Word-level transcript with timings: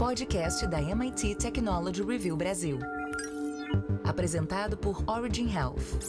podcast 0.00 0.66
da 0.66 0.80
MIT 0.80 1.34
Technology 1.34 2.02
Review 2.02 2.34
Brasil. 2.34 2.78
Apresentado 4.02 4.74
por 4.74 5.04
Origin 5.06 5.54
Health. 5.54 6.00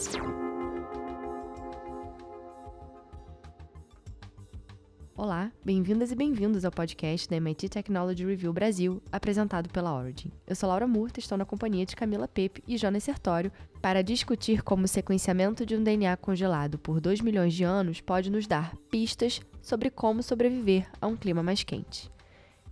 Olá, 5.14 5.52
bem-vindas 5.62 6.10
e 6.10 6.14
bem-vindos 6.14 6.64
ao 6.64 6.70
podcast 6.70 7.28
da 7.28 7.36
MIT 7.36 7.68
Technology 7.68 8.24
Review 8.24 8.50
Brasil, 8.50 9.02
apresentado 9.12 9.68
pela 9.68 9.94
Origin. 9.94 10.32
Eu 10.46 10.56
sou 10.56 10.70
Laura 10.70 10.86
Murta, 10.86 11.20
estou 11.20 11.36
na 11.36 11.44
companhia 11.44 11.84
de 11.84 11.94
Camila 11.94 12.26
Pepe 12.26 12.64
e 12.66 12.78
Jonas 12.78 13.04
Sertório 13.04 13.52
para 13.82 14.00
discutir 14.00 14.62
como 14.62 14.86
o 14.86 14.88
sequenciamento 14.88 15.66
de 15.66 15.76
um 15.76 15.82
DNA 15.82 16.16
congelado 16.16 16.78
por 16.78 16.98
2 16.98 17.20
milhões 17.20 17.52
de 17.52 17.62
anos 17.62 18.00
pode 18.00 18.30
nos 18.30 18.46
dar 18.46 18.74
pistas 18.90 19.42
sobre 19.60 19.90
como 19.90 20.22
sobreviver 20.22 20.88
a 20.98 21.06
um 21.06 21.14
clima 21.14 21.42
mais 21.42 21.62
quente. 21.62 22.10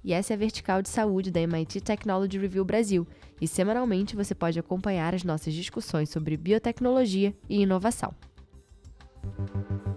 E 0.02 0.12
essa 0.12 0.32
é 0.32 0.34
a 0.34 0.38
vertical 0.38 0.80
de 0.80 0.88
saúde 0.88 1.30
da 1.30 1.40
MIT 1.40 1.82
Technology 1.82 2.38
Review 2.38 2.64
Brasil, 2.64 3.06
e 3.40 3.46
semanalmente 3.46 4.16
você 4.16 4.34
pode 4.34 4.58
acompanhar 4.58 5.14
as 5.14 5.24
nossas 5.24 5.52
discussões 5.52 6.08
sobre 6.08 6.36
biotecnologia 6.36 7.34
e 7.48 7.62
inovação. 7.62 8.14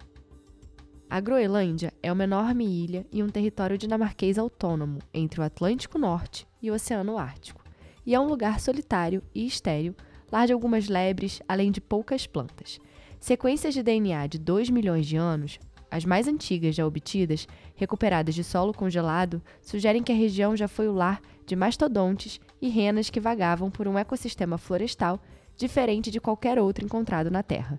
A 1.11 1.21
Groenlândia 1.21 1.93
é 2.03 2.13
uma 2.13 2.25
enorme 2.25 2.65
ilha 2.65 3.07
e 3.13 3.23
um 3.23 3.29
território 3.29 3.77
dinamarquês 3.77 4.39
autônomo 4.39 5.01
entre 5.13 5.41
o 5.41 5.45
Atlântico 5.45 5.99
Norte 5.99 6.48
e 6.63 6.71
o 6.71 6.75
Oceano 6.75 7.19
Ártico, 7.19 7.63
e 8.05 8.15
é 8.15 8.21
um 8.21 8.27
lugar 8.27 8.61
solitário 8.61 9.23
e 9.35 9.47
estéril, 9.47 9.95
lar 10.31 10.47
de 10.47 10.53
algumas 10.53 10.89
lebres, 10.89 11.41
além 11.49 11.71
de 11.71 11.81
poucas 11.81 12.27
plantas. 12.27 12.79
Sequências 13.21 13.75
de 13.75 13.83
DNA 13.83 14.27
de 14.27 14.39
2 14.39 14.71
milhões 14.71 15.07
de 15.07 15.17
anos, 15.17 15.59
as 15.91 16.05
mais 16.05 16.29
antigas 16.29 16.75
já 16.75 16.87
obtidas, 16.87 17.47
recuperadas 17.75 18.35
de 18.35 18.45
solo 18.45 18.75
congelado, 18.75 19.43
sugerem 19.63 20.03
que 20.03 20.13
a 20.13 20.15
região 20.15 20.57
já 20.57 20.69
foi 20.69 20.89
o 20.89 20.93
lar 20.93 21.21
de 21.47 21.57
mastodontes 21.57 22.39
e 22.61 22.69
renas 22.69 23.09
que 23.09 23.21
vagavam 23.21 23.71
por 23.71 23.89
um 23.89 23.99
ecossistema 23.99 24.59
florestal 24.59 25.21
diferente 25.57 26.11
de 26.11 26.21
qualquer 26.21 26.59
outro 26.59 26.85
encontrado 26.85 27.31
na 27.31 27.43
Terra. 27.43 27.79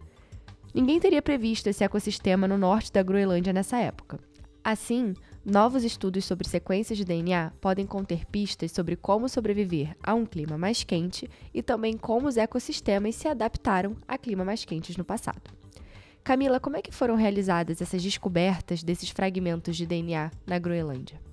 Ninguém 0.74 1.00
teria 1.00 1.22
previsto 1.22 1.68
esse 1.68 1.84
ecossistema 1.84 2.48
no 2.48 2.58
norte 2.58 2.92
da 2.92 3.02
Groenlândia 3.02 3.54
nessa 3.54 3.78
época. 3.78 4.20
Assim, 4.64 5.14
novos 5.50 5.84
estudos 5.84 6.26
sobre 6.26 6.48
sequências 6.48 6.98
de 6.98 7.06
DNA 7.06 7.52
podem 7.60 7.86
conter 7.86 8.26
pistas 8.26 8.72
sobre 8.72 8.96
como 8.96 9.28
sobreviver 9.28 9.96
a 10.04 10.14
um 10.14 10.26
clima 10.26 10.58
mais 10.58 10.84
quente 10.84 11.30
e 11.54 11.62
também 11.62 11.98
como 11.98 12.28
os 12.28 12.38
ecossistemas 12.38 13.16
se 13.16 13.28
adaptaram 13.28 13.96
a 14.08 14.18
climas 14.18 14.46
mais 14.46 14.66
quentes 14.66 14.98
no 14.98 15.04
passado. 15.04 15.52
Camila, 16.24 16.60
como 16.60 16.78
é 16.78 16.82
que 16.82 16.94
foram 16.94 17.16
realizadas 17.16 17.82
essas 17.82 18.04
descobertas 18.04 18.84
desses 18.84 19.10
fragmentos 19.10 19.76
de 19.76 19.86
DNA 19.86 20.32
na 20.46 20.60
Groenlândia? 20.60 21.29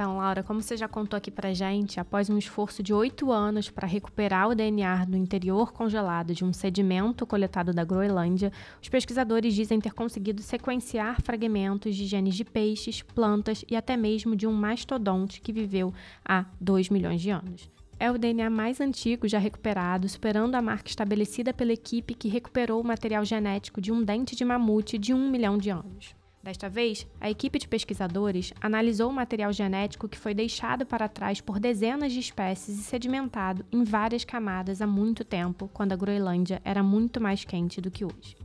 Então, 0.00 0.16
Laura, 0.16 0.42
como 0.42 0.62
você 0.62 0.78
já 0.78 0.88
contou 0.88 1.14
aqui 1.14 1.30
pra 1.30 1.52
gente, 1.52 2.00
após 2.00 2.30
um 2.30 2.38
esforço 2.38 2.82
de 2.82 2.90
oito 2.94 3.30
anos 3.30 3.68
para 3.68 3.86
recuperar 3.86 4.48
o 4.48 4.54
DNA 4.54 5.04
no 5.04 5.14
interior 5.14 5.74
congelado 5.74 6.32
de 6.32 6.42
um 6.42 6.54
sedimento 6.54 7.26
coletado 7.26 7.70
da 7.74 7.84
Groenlândia, 7.84 8.50
os 8.80 8.88
pesquisadores 8.88 9.54
dizem 9.54 9.78
ter 9.78 9.92
conseguido 9.92 10.40
sequenciar 10.40 11.20
fragmentos 11.20 11.94
de 11.94 12.06
genes 12.06 12.34
de 12.34 12.46
peixes, 12.46 13.02
plantas 13.02 13.62
e 13.70 13.76
até 13.76 13.94
mesmo 13.94 14.34
de 14.34 14.46
um 14.46 14.54
mastodonte 14.54 15.38
que 15.38 15.52
viveu 15.52 15.92
há 16.24 16.46
2 16.58 16.88
milhões 16.88 17.20
de 17.20 17.28
anos. 17.28 17.70
É 17.98 18.10
o 18.10 18.16
DNA 18.16 18.48
mais 18.48 18.80
antigo 18.80 19.28
já 19.28 19.38
recuperado, 19.38 20.08
superando 20.08 20.54
a 20.54 20.62
marca 20.62 20.88
estabelecida 20.88 21.52
pela 21.52 21.74
equipe 21.74 22.14
que 22.14 22.26
recuperou 22.26 22.80
o 22.80 22.86
material 22.86 23.22
genético 23.22 23.82
de 23.82 23.92
um 23.92 24.02
dente 24.02 24.34
de 24.34 24.46
mamute 24.46 24.96
de 24.96 25.12
um 25.12 25.30
milhão 25.30 25.58
de 25.58 25.68
anos. 25.68 26.18
Desta 26.42 26.70
vez, 26.70 27.06
a 27.20 27.28
equipe 27.30 27.58
de 27.58 27.68
pesquisadores 27.68 28.54
analisou 28.62 29.10
o 29.10 29.12
material 29.12 29.52
genético 29.52 30.08
que 30.08 30.18
foi 30.18 30.32
deixado 30.32 30.86
para 30.86 31.06
trás 31.06 31.38
por 31.38 31.60
dezenas 31.60 32.12
de 32.12 32.18
espécies 32.18 32.78
e 32.78 32.82
sedimentado 32.82 33.64
em 33.70 33.84
várias 33.84 34.24
camadas 34.24 34.80
há 34.80 34.86
muito 34.86 35.22
tempo, 35.22 35.68
quando 35.72 35.92
a 35.92 35.96
Groenlândia 35.96 36.62
era 36.64 36.82
muito 36.82 37.20
mais 37.20 37.44
quente 37.44 37.78
do 37.78 37.90
que 37.90 38.06
hoje. 38.06 38.38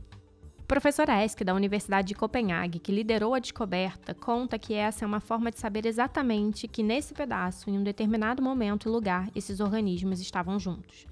O 0.58 0.66
professor 0.66 1.08
Esk, 1.08 1.42
da 1.42 1.54
Universidade 1.54 2.08
de 2.08 2.14
Copenhague, 2.14 2.80
que 2.80 2.92
liderou 2.92 3.32
a 3.32 3.38
descoberta, 3.38 4.12
conta 4.12 4.58
que 4.58 4.74
essa 4.74 5.04
é 5.04 5.06
uma 5.06 5.20
forma 5.20 5.50
de 5.50 5.58
saber 5.58 5.86
exatamente 5.86 6.68
que 6.68 6.82
nesse 6.82 7.14
pedaço, 7.14 7.70
em 7.70 7.78
um 7.78 7.84
determinado 7.84 8.42
momento 8.42 8.88
e 8.88 8.92
lugar, 8.92 9.30
esses 9.34 9.58
organismos 9.58 10.20
estavam 10.20 10.58
juntos. 10.58 11.06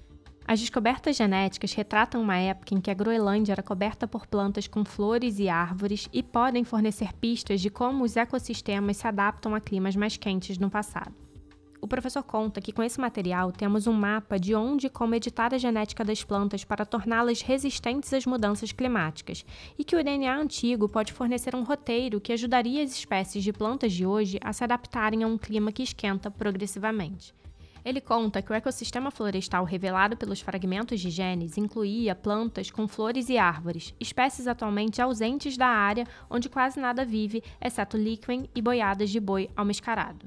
As 0.47 0.59
descobertas 0.59 1.15
genéticas 1.15 1.73
retratam 1.73 2.21
uma 2.21 2.37
época 2.37 2.75
em 2.75 2.79
que 2.79 2.91
a 2.91 2.93
Groenlândia 2.93 3.53
era 3.53 3.63
coberta 3.63 4.07
por 4.07 4.27
plantas 4.27 4.67
com 4.67 4.85
flores 4.85 5.39
e 5.39 5.49
árvores 5.49 6.07
e 6.13 6.21
podem 6.21 6.63
fornecer 6.63 7.13
pistas 7.13 7.59
de 7.61 7.71
como 7.71 8.03
os 8.03 8.15
ecossistemas 8.15 8.97
se 8.97 9.07
adaptam 9.07 9.55
a 9.55 9.59
climas 9.59 9.95
mais 9.95 10.17
quentes 10.17 10.59
no 10.59 10.69
passado. 10.69 11.15
O 11.81 11.87
professor 11.87 12.21
conta 12.21 12.61
que 12.61 12.71
com 12.71 12.83
esse 12.83 13.01
material 13.01 13.51
temos 13.51 13.87
um 13.87 13.93
mapa 13.93 14.39
de 14.39 14.53
onde 14.53 14.85
e 14.85 14.89
como 14.89 15.15
editar 15.15 15.51
a 15.51 15.57
genética 15.57 16.03
das 16.03 16.23
plantas 16.23 16.63
para 16.63 16.85
torná-las 16.85 17.41
resistentes 17.41 18.13
às 18.13 18.25
mudanças 18.27 18.71
climáticas, 18.71 19.43
e 19.77 19.83
que 19.83 19.95
o 19.95 20.03
DNA 20.03 20.35
antigo 20.35 20.87
pode 20.87 21.11
fornecer 21.11 21.55
um 21.55 21.63
roteiro 21.63 22.21
que 22.21 22.33
ajudaria 22.33 22.83
as 22.83 22.91
espécies 22.91 23.43
de 23.43 23.51
plantas 23.51 23.93
de 23.93 24.05
hoje 24.05 24.39
a 24.43 24.53
se 24.53 24.63
adaptarem 24.63 25.23
a 25.23 25.27
um 25.27 25.39
clima 25.39 25.71
que 25.71 25.83
esquenta 25.83 26.29
progressivamente. 26.29 27.33
Ele 27.85 28.01
conta 28.01 28.41
que 28.41 28.51
o 28.51 28.55
ecossistema 28.55 29.11
florestal 29.11 29.63
revelado 29.63 30.17
pelos 30.17 30.41
fragmentos 30.41 30.99
de 30.99 31.11
genes 31.11 31.55
incluía 31.55 32.15
plantas 32.15 32.71
com 32.71 32.87
flores 32.87 33.29
e 33.29 33.37
árvores, 33.37 33.93
espécies 33.99 34.47
atualmente 34.47 34.99
ausentes 35.03 35.55
da 35.55 35.67
área 35.67 36.07
onde 36.27 36.49
quase 36.49 36.79
nada 36.79 37.05
vive, 37.05 37.43
exceto 37.61 37.95
líquen 37.95 38.49
e 38.55 38.61
boiadas 38.61 39.11
de 39.11 39.19
boi 39.19 39.51
almascarado. 39.55 40.25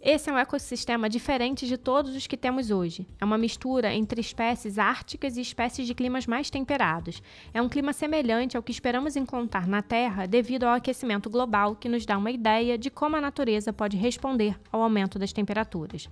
Esse 0.00 0.30
é 0.30 0.32
um 0.32 0.38
ecossistema 0.38 1.08
diferente 1.08 1.66
de 1.66 1.76
todos 1.76 2.14
os 2.14 2.26
que 2.28 2.36
temos 2.36 2.70
hoje. 2.70 3.04
É 3.20 3.24
uma 3.24 3.36
mistura 3.36 3.92
entre 3.92 4.20
espécies 4.20 4.78
árticas 4.78 5.36
e 5.36 5.40
espécies 5.40 5.88
de 5.88 5.94
climas 5.94 6.24
mais 6.24 6.48
temperados. 6.48 7.20
É 7.52 7.60
um 7.60 7.68
clima 7.68 7.92
semelhante 7.92 8.56
ao 8.56 8.62
que 8.62 8.70
esperamos 8.70 9.16
encontrar 9.16 9.66
na 9.66 9.82
Terra 9.82 10.26
devido 10.26 10.64
ao 10.64 10.74
aquecimento 10.74 11.28
global, 11.28 11.74
que 11.74 11.88
nos 11.88 12.06
dá 12.06 12.16
uma 12.16 12.30
ideia 12.30 12.78
de 12.78 12.90
como 12.90 13.16
a 13.16 13.20
natureza 13.20 13.72
pode 13.72 13.96
responder 13.96 14.56
ao 14.70 14.82
aumento 14.82 15.18
das 15.18 15.32
temperaturas. 15.32 16.08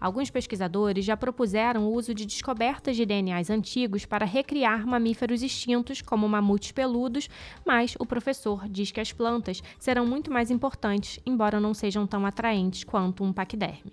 Alguns 0.00 0.30
pesquisadores 0.30 1.04
já 1.04 1.16
propuseram 1.16 1.86
o 1.86 1.92
uso 1.92 2.14
de 2.14 2.26
descobertas 2.26 2.96
de 2.96 3.06
DNAs 3.06 3.50
antigos 3.50 4.04
para 4.04 4.26
recriar 4.26 4.86
mamíferos 4.86 5.42
extintos, 5.42 6.02
como 6.02 6.28
mamutes 6.28 6.72
peludos, 6.72 7.28
mas 7.64 7.94
o 7.98 8.06
professor 8.06 8.68
diz 8.68 8.90
que 8.90 9.00
as 9.00 9.12
plantas 9.12 9.62
serão 9.78 10.06
muito 10.06 10.30
mais 10.30 10.50
importantes, 10.50 11.18
embora 11.24 11.60
não 11.60 11.74
sejam 11.74 12.06
tão 12.06 12.26
atraentes 12.26 12.84
quanto 12.84 13.24
um 13.24 13.32
paquiderme. 13.32 13.92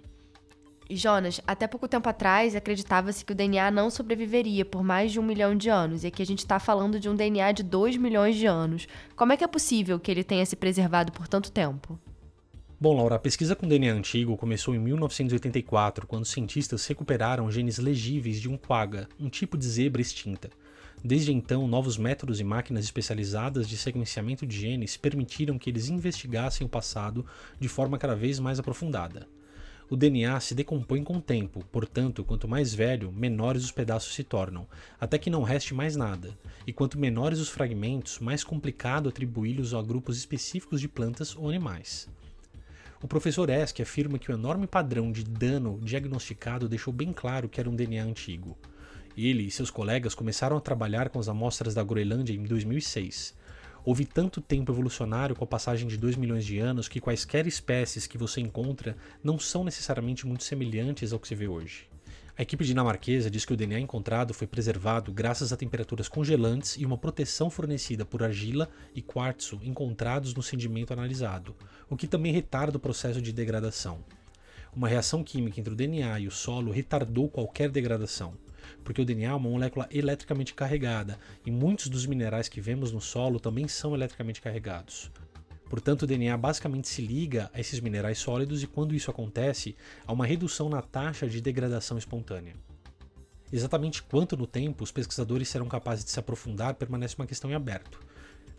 Jonas, 0.90 1.40
até 1.48 1.66
pouco 1.66 1.88
tempo 1.88 2.08
atrás 2.10 2.56
acreditava-se 2.56 3.24
que 3.24 3.32
o 3.32 3.36
DNA 3.36 3.72
não 3.72 3.90
sobreviveria 3.90 4.66
por 4.66 4.84
mais 4.84 5.12
de 5.12 5.20
um 5.20 5.24
milhão 5.24 5.56
de 5.56 5.70
anos, 5.70 6.04
e 6.04 6.08
aqui 6.08 6.22
a 6.22 6.26
gente 6.26 6.40
está 6.40 6.60
falando 6.60 7.00
de 7.00 7.10
um 7.10 7.16
DNA 7.16 7.52
de 7.52 7.64
2 7.64 7.98
milhões 7.98 8.36
de 8.36 8.46
anos. 8.46 8.88
Como 9.16 9.32
é 9.32 9.38
que 9.38 9.44
é 9.44 9.48
possível 9.48 10.00
que 10.00 10.12
ele 10.12 10.24
tenha 10.24 10.46
se 10.46 10.56
preservado 10.56 11.12
por 11.12 11.28
tanto 11.28 11.52
tempo? 11.52 12.00
Bom, 12.84 12.98
Laura, 12.98 13.16
a 13.16 13.20
pesquisa 13.20 13.56
com 13.56 13.66
DNA 13.66 13.94
antigo 13.94 14.36
começou 14.36 14.76
em 14.76 14.78
1984, 14.78 16.06
quando 16.06 16.26
cientistas 16.26 16.86
recuperaram 16.86 17.50
genes 17.50 17.78
legíveis 17.78 18.42
de 18.42 18.50
um 18.50 18.58
quagga, 18.58 19.08
um 19.18 19.30
tipo 19.30 19.58
de 19.58 19.66
zebra 19.66 20.02
extinta. 20.02 20.50
Desde 21.02 21.32
então, 21.32 21.66
novos 21.66 21.98
métodos 21.98 22.42
e 22.42 22.44
máquinas 22.44 22.84
especializadas 22.84 23.70
de 23.70 23.78
sequenciamento 23.78 24.46
de 24.46 24.60
genes 24.60 24.98
permitiram 24.98 25.58
que 25.58 25.70
eles 25.70 25.88
investigassem 25.88 26.68
o 26.68 26.70
passado 26.70 27.26
de 27.58 27.70
forma 27.70 27.98
cada 27.98 28.18
vez 28.18 28.38
mais 28.38 28.60
aprofundada. 28.60 29.30
O 29.90 29.96
DNA 29.96 30.38
se 30.42 30.54
decompõe 30.54 31.06
com 31.06 31.16
o 31.16 31.22
tempo, 31.22 31.64
portanto, 31.72 32.22
quanto 32.26 32.50
mais 32.50 32.74
velho, 32.74 33.14
menores 33.14 33.64
os 33.64 33.72
pedaços 33.72 34.14
se 34.14 34.26
tornam, 34.26 34.68
até 35.00 35.18
que 35.18 35.30
não 35.30 35.44
reste 35.44 35.74
mais 35.74 35.96
nada, 35.96 36.38
e 36.68 36.74
quanto 36.74 37.00
menores 37.00 37.40
os 37.40 37.48
fragmentos, 37.48 38.20
mais 38.20 38.44
complicado 38.44 39.08
atribuí-los 39.08 39.74
a 39.74 39.82
grupos 39.82 40.18
específicos 40.18 40.82
de 40.82 40.90
plantas 40.90 41.34
ou 41.34 41.48
animais. 41.48 42.10
O 43.04 43.08
professor 43.08 43.50
Esk 43.50 43.82
afirma 43.82 44.18
que 44.18 44.32
o 44.32 44.34
enorme 44.34 44.66
padrão 44.66 45.12
de 45.12 45.26
dano 45.26 45.78
diagnosticado 45.84 46.70
deixou 46.70 46.94
bem 46.94 47.12
claro 47.12 47.50
que 47.50 47.60
era 47.60 47.70
um 47.70 47.76
DNA 47.76 48.02
antigo. 48.02 48.58
Ele 49.18 49.44
e 49.44 49.52
seus 49.52 49.70
colegas 49.70 50.16
começaram 50.16 50.56
a 50.56 50.62
trabalhar 50.62 51.10
com 51.10 51.20
as 51.20 51.28
amostras 51.28 51.76
da 51.76 51.84
Groenlândia 51.84 52.34
em 52.34 52.44
2006. 52.44 53.36
Houve 53.84 54.06
tanto 54.06 54.40
tempo 54.40 54.72
evolucionário 54.72 55.36
com 55.36 55.44
a 55.44 55.48
passagem 55.48 55.86
de 55.86 55.98
2 55.98 56.16
milhões 56.16 56.46
de 56.46 56.60
anos 56.60 56.88
que 56.88 57.02
quaisquer 57.02 57.46
espécies 57.46 58.08
que 58.08 58.18
você 58.18 58.40
encontra 58.40 58.96
não 59.22 59.38
são 59.38 59.66
necessariamente 59.66 60.26
muito 60.26 60.46
semelhantes 60.46 61.12
ao 61.12 61.20
que 61.20 61.28
se 61.28 61.36
vê 61.36 61.46
hoje. 61.46 61.93
A 62.36 62.42
equipe 62.42 62.66
dinamarquesa 62.66 63.30
diz 63.30 63.46
que 63.46 63.54
o 63.54 63.56
DNA 63.56 63.80
encontrado 63.80 64.34
foi 64.34 64.48
preservado 64.48 65.14
graças 65.14 65.54
a 65.54 65.58
temperaturas 65.58 66.08
congelantes 66.08 66.76
e 66.78 66.84
uma 66.84 66.98
proteção 66.98 67.48
fornecida 67.48 68.04
por 68.06 68.24
argila 68.24 68.68
e 68.96 69.04
quartzo 69.04 69.60
encontrados 69.64 70.34
no 70.34 70.42
sedimento 70.42 70.92
analisado, 70.92 71.56
o 71.88 71.96
que 71.96 72.08
também 72.08 72.34
retarda 72.34 72.78
o 72.78 72.80
processo 72.80 73.22
de 73.22 73.32
degradação. 73.32 74.04
Uma 74.76 74.88
reação 74.88 75.24
química 75.24 75.60
entre 75.60 75.74
o 75.74 75.78
DNA 75.78 76.22
e 76.22 76.28
o 76.28 76.32
solo 76.32 76.72
retardou 76.72 77.30
qualquer 77.30 77.70
degradação, 77.70 78.34
porque 78.84 79.04
o 79.04 79.06
DNA 79.06 79.30
é 79.30 79.36
uma 79.36 79.50
molécula 79.52 79.88
eletricamente 79.92 80.56
carregada 80.56 81.20
e 81.46 81.52
muitos 81.52 81.88
dos 81.88 82.08
minerais 82.08 82.50
que 82.50 82.60
vemos 82.60 82.92
no 82.92 83.00
solo 83.00 83.40
também 83.40 83.68
são 83.68 83.94
eletricamente 83.94 84.42
carregados. 84.42 85.12
Portanto, 85.74 86.04
o 86.04 86.06
DNA 86.06 86.38
basicamente 86.38 86.88
se 86.88 87.02
liga 87.02 87.50
a 87.52 87.60
esses 87.60 87.80
minerais 87.80 88.20
sólidos 88.20 88.62
e 88.62 88.68
quando 88.68 88.94
isso 88.94 89.10
acontece, 89.10 89.76
há 90.06 90.14
uma 90.14 90.24
redução 90.24 90.70
na 90.70 90.84
taxa 90.84 91.28
de 91.28 91.42
degradação 91.42 91.98
espontânea. 91.98 92.54
Exatamente 93.52 94.04
quanto 94.04 94.38
no 94.38 94.46
tempo 94.46 94.84
os 94.84 94.92
pesquisadores 94.92 95.50
serão 95.50 95.66
capazes 95.66 96.06
de 96.06 96.12
se 96.12 96.20
aprofundar 96.20 96.76
permanece 96.76 97.16
uma 97.18 97.26
questão 97.26 97.50
em 97.50 97.56
aberto. 97.56 98.00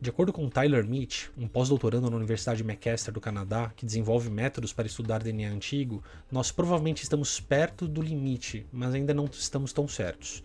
De 0.01 0.11
acordo 0.11 0.33
com 0.33 0.51
Tyler 0.51 0.85
Mitch, 0.85 1.29
um 1.39 1.47
pós-doutorando 1.47 2.11
na 2.11 2.17
Universidade 2.17 2.57
de 2.57 2.65
Macmaster 2.65 3.15
do 3.15 3.21
Canadá, 3.21 3.73
que 3.77 3.87
desenvolve 3.87 4.29
métodos 4.29 4.73
para 4.73 4.89
estudar 4.89 5.23
DNA 5.23 5.49
antigo, 5.51 6.03
nós 6.33 6.51
provavelmente 6.51 7.05
estamos 7.05 7.39
perto 7.39 7.87
do 7.87 8.03
limite, 8.03 8.67
mas 8.73 8.93
ainda 8.93 9.15
não 9.15 9.27
estamos 9.27 9.73
tão 9.73 9.87
certos. 9.87 10.43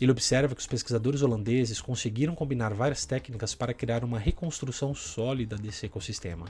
Ele 0.00 0.10
observa 0.10 0.54
que 0.54 0.60
os 0.60 0.66
pesquisadores 0.66 1.22
holandeses 1.22 1.80
conseguiram 1.80 2.34
combinar 2.34 2.74
várias 2.74 3.06
técnicas 3.06 3.54
para 3.54 3.72
criar 3.72 4.04
uma 4.04 4.18
reconstrução 4.18 4.94
sólida 4.94 5.56
desse 5.56 5.86
ecossistema. 5.86 6.46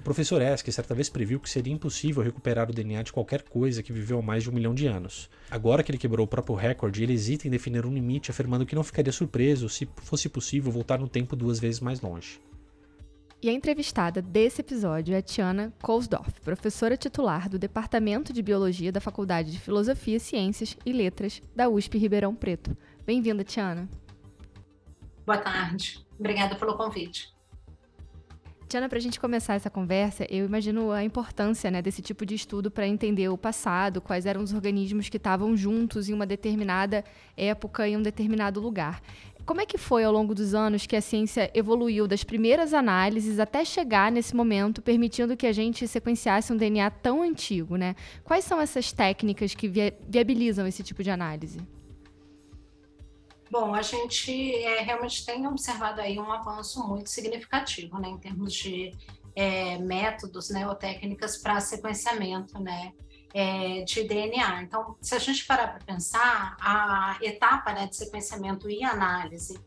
O 0.00 0.02
professor 0.02 0.40
Eske 0.40 0.72
certa 0.72 0.94
vez 0.94 1.08
previu 1.08 1.40
que 1.40 1.50
seria 1.50 1.72
impossível 1.72 2.22
recuperar 2.22 2.70
o 2.70 2.72
DNA 2.72 3.02
de 3.02 3.12
qualquer 3.12 3.42
coisa 3.42 3.82
que 3.82 3.92
viveu 3.92 4.18
há 4.18 4.22
mais 4.22 4.44
de 4.44 4.50
um 4.50 4.52
milhão 4.52 4.74
de 4.74 4.86
anos. 4.86 5.28
Agora 5.50 5.82
que 5.82 5.90
ele 5.90 5.98
quebrou 5.98 6.24
o 6.24 6.28
próprio 6.28 6.54
recorde, 6.54 7.02
ele 7.02 7.12
hesita 7.12 7.46
em 7.46 7.50
definir 7.50 7.84
um 7.84 7.92
limite, 7.92 8.30
afirmando 8.30 8.64
que 8.64 8.74
não 8.74 8.84
ficaria 8.84 9.12
surpreso 9.12 9.68
se 9.68 9.88
fosse 9.96 10.28
possível 10.28 10.70
voltar 10.70 10.98
no 10.98 11.08
tempo 11.08 11.36
duas 11.36 11.58
vezes 11.58 11.80
mais 11.80 12.00
longe. 12.00 12.40
E 13.40 13.48
a 13.48 13.52
entrevistada 13.52 14.20
desse 14.20 14.62
episódio 14.62 15.14
é 15.14 15.22
Tiana 15.22 15.72
Kohlsdorf, 15.80 16.40
professora 16.40 16.96
titular 16.96 17.48
do 17.48 17.56
Departamento 17.56 18.32
de 18.32 18.42
Biologia 18.42 18.90
da 18.90 19.00
Faculdade 19.00 19.52
de 19.52 19.60
Filosofia, 19.60 20.18
Ciências 20.18 20.76
e 20.84 20.92
Letras 20.92 21.40
da 21.54 21.68
USP 21.68 21.98
Ribeirão 21.98 22.34
Preto. 22.34 22.76
Bem-vinda, 23.06 23.44
Tiana. 23.44 23.88
Boa 25.24 25.38
tarde. 25.38 26.04
Obrigada 26.18 26.56
pelo 26.56 26.76
convite. 26.76 27.32
Tiana, 28.68 28.86
para 28.86 28.98
a 28.98 29.00
gente 29.00 29.18
começar 29.18 29.54
essa 29.54 29.70
conversa, 29.70 30.26
eu 30.28 30.44
imagino 30.44 30.92
a 30.92 31.02
importância 31.02 31.70
né, 31.70 31.80
desse 31.80 32.02
tipo 32.02 32.26
de 32.26 32.34
estudo 32.34 32.70
para 32.70 32.86
entender 32.86 33.26
o 33.30 33.38
passado, 33.38 33.98
quais 33.98 34.26
eram 34.26 34.42
os 34.42 34.52
organismos 34.52 35.08
que 35.08 35.16
estavam 35.16 35.56
juntos 35.56 36.10
em 36.10 36.12
uma 36.12 36.26
determinada 36.26 37.02
época, 37.34 37.88
em 37.88 37.96
um 37.96 38.02
determinado 38.02 38.60
lugar. 38.60 39.00
Como 39.46 39.62
é 39.62 39.64
que 39.64 39.78
foi 39.78 40.04
ao 40.04 40.12
longo 40.12 40.34
dos 40.34 40.54
anos 40.54 40.84
que 40.84 40.94
a 40.94 41.00
ciência 41.00 41.50
evoluiu 41.54 42.06
das 42.06 42.22
primeiras 42.22 42.74
análises 42.74 43.38
até 43.40 43.64
chegar 43.64 44.12
nesse 44.12 44.36
momento, 44.36 44.82
permitindo 44.82 45.34
que 45.34 45.46
a 45.46 45.52
gente 45.52 45.88
sequenciasse 45.88 46.52
um 46.52 46.56
DNA 46.56 46.90
tão 46.90 47.22
antigo, 47.22 47.76
né? 47.76 47.96
Quais 48.22 48.44
são 48.44 48.60
essas 48.60 48.92
técnicas 48.92 49.54
que 49.54 49.66
viabilizam 50.06 50.66
esse 50.66 50.82
tipo 50.82 51.02
de 51.02 51.10
análise? 51.10 51.58
Bom, 53.50 53.74
a 53.74 53.80
gente 53.80 54.54
é, 54.54 54.82
realmente 54.82 55.24
tem 55.24 55.46
observado 55.46 56.00
aí 56.00 56.18
um 56.18 56.30
avanço 56.30 56.86
muito 56.86 57.08
significativo, 57.08 57.98
né, 57.98 58.08
em 58.08 58.18
termos 58.18 58.52
de 58.52 58.92
é, 59.34 59.78
métodos, 59.78 60.50
né, 60.50 60.68
ou 60.68 60.74
técnicas 60.74 61.38
para 61.38 61.58
sequenciamento, 61.60 62.60
né, 62.60 62.92
é, 63.32 63.82
de 63.82 64.04
DNA. 64.04 64.62
Então, 64.62 64.96
se 65.00 65.14
a 65.14 65.18
gente 65.18 65.46
parar 65.46 65.68
para 65.68 65.84
pensar, 65.84 66.56
a 66.60 67.16
etapa 67.22 67.72
né, 67.72 67.86
de 67.86 67.96
sequenciamento 67.96 68.68
e 68.68 68.84
análise 68.84 69.58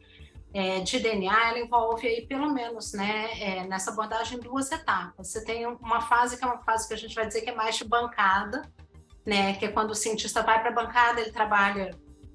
é, 0.53 0.81
de 0.81 0.99
DNA, 0.99 1.49
ela 1.49 1.59
envolve 1.59 2.07
aí 2.07 2.27
pelo 2.27 2.53
menos, 2.53 2.93
né, 2.93 3.31
é, 3.39 3.67
nessa 3.67 3.91
abordagem, 3.91 4.39
duas 4.39 4.71
etapas. 4.71 5.27
Você 5.27 5.43
tem 5.43 5.65
uma 5.65 6.01
fase 6.01 6.37
que 6.37 6.43
é 6.43 6.47
uma 6.47 6.59
fase 6.59 6.87
que 6.87 6.93
a 6.93 6.97
gente 6.97 7.15
vai 7.15 7.25
dizer 7.25 7.41
que 7.41 7.49
é 7.49 7.55
mais 7.55 7.77
de 7.77 7.85
bancada, 7.85 8.61
né, 9.25 9.53
que 9.53 9.65
é 9.65 9.69
quando 9.69 9.91
o 9.91 9.95
cientista 9.95 10.43
vai 10.43 10.59
para 10.59 10.69
a 10.69 10.73
bancada, 10.73 11.21
ele 11.21 11.31
trabalha 11.31 11.91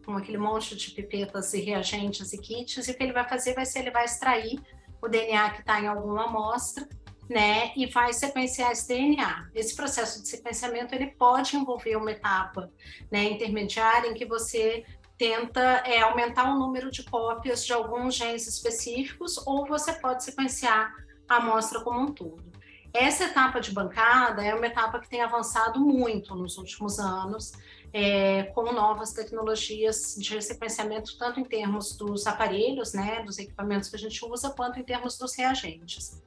com 0.07 0.17
aquele 0.17 0.39
monte 0.39 0.77
de 0.77 0.93
pipetas 0.93 1.53
e 1.53 1.61
reagentes 1.61 2.33
e 2.33 2.39
kits, 2.39 2.87
e 2.87 2.93
o 2.93 2.95
que 2.95 3.03
ele 3.03 3.13
vai 3.13 3.29
fazer 3.29 3.55
vai 3.55 3.67
ser 3.67 3.81
ele 3.81 3.91
vai 3.91 4.05
extrair 4.05 4.61
o 5.03 5.09
DNA 5.09 5.51
que 5.51 5.61
está 5.61 5.81
em 5.81 5.89
alguma 5.89 6.27
amostra 6.27 6.89
né, 7.29 7.73
e 7.77 7.87
vai 7.87 8.13
sequenciar 8.13 8.71
esse 8.71 8.87
DNA. 8.87 9.51
Esse 9.53 9.75
processo 9.75 10.23
de 10.23 10.29
sequenciamento 10.29 10.95
ele 10.95 11.09
pode 11.09 11.57
envolver 11.57 11.97
uma 11.97 12.13
etapa 12.13 12.71
né, 13.11 13.25
intermediária 13.25 14.09
em 14.09 14.15
que 14.15 14.25
você 14.25 14.85
tenta 15.19 15.61
é, 15.85 16.03
aumentar 16.03 16.55
o 16.55 16.59
número 16.59 16.89
de 16.89 17.03
cópias 17.03 17.65
de 17.65 17.73
alguns 17.73 18.15
genes 18.15 18.47
específicos 18.47 19.45
ou 19.45 19.67
você 19.67 19.93
pode 19.95 20.23
sequenciar 20.23 20.95
a 21.29 21.37
amostra 21.37 21.81
como 21.81 22.01
um 22.01 22.13
todo. 22.13 22.45
Essa 22.93 23.25
etapa 23.25 23.61
de 23.61 23.73
bancada 23.73 24.45
é 24.45 24.55
uma 24.55 24.67
etapa 24.67 25.01
que 25.01 25.09
tem 25.09 25.21
avançado 25.21 25.81
muito 25.81 26.35
nos 26.35 26.57
últimos 26.57 26.99
anos, 26.99 27.53
é, 27.93 28.45
com 28.45 28.73
novas 28.73 29.13
tecnologias 29.13 30.17
de 30.19 30.41
sequenciamento, 30.43 31.17
tanto 31.19 31.41
em 31.41 31.45
termos 31.45 31.97
dos 31.97 32.27
aparelhos, 32.27 32.93
né, 32.93 33.23
dos 33.23 33.39
equipamentos 33.39 33.89
que 33.89 33.97
a 33.97 33.99
gente 33.99 34.25
usa, 34.25 34.51
quanto 34.51 34.79
em 34.79 34.83
termos 34.83 35.17
dos 35.17 35.35
reagentes. 35.37 36.23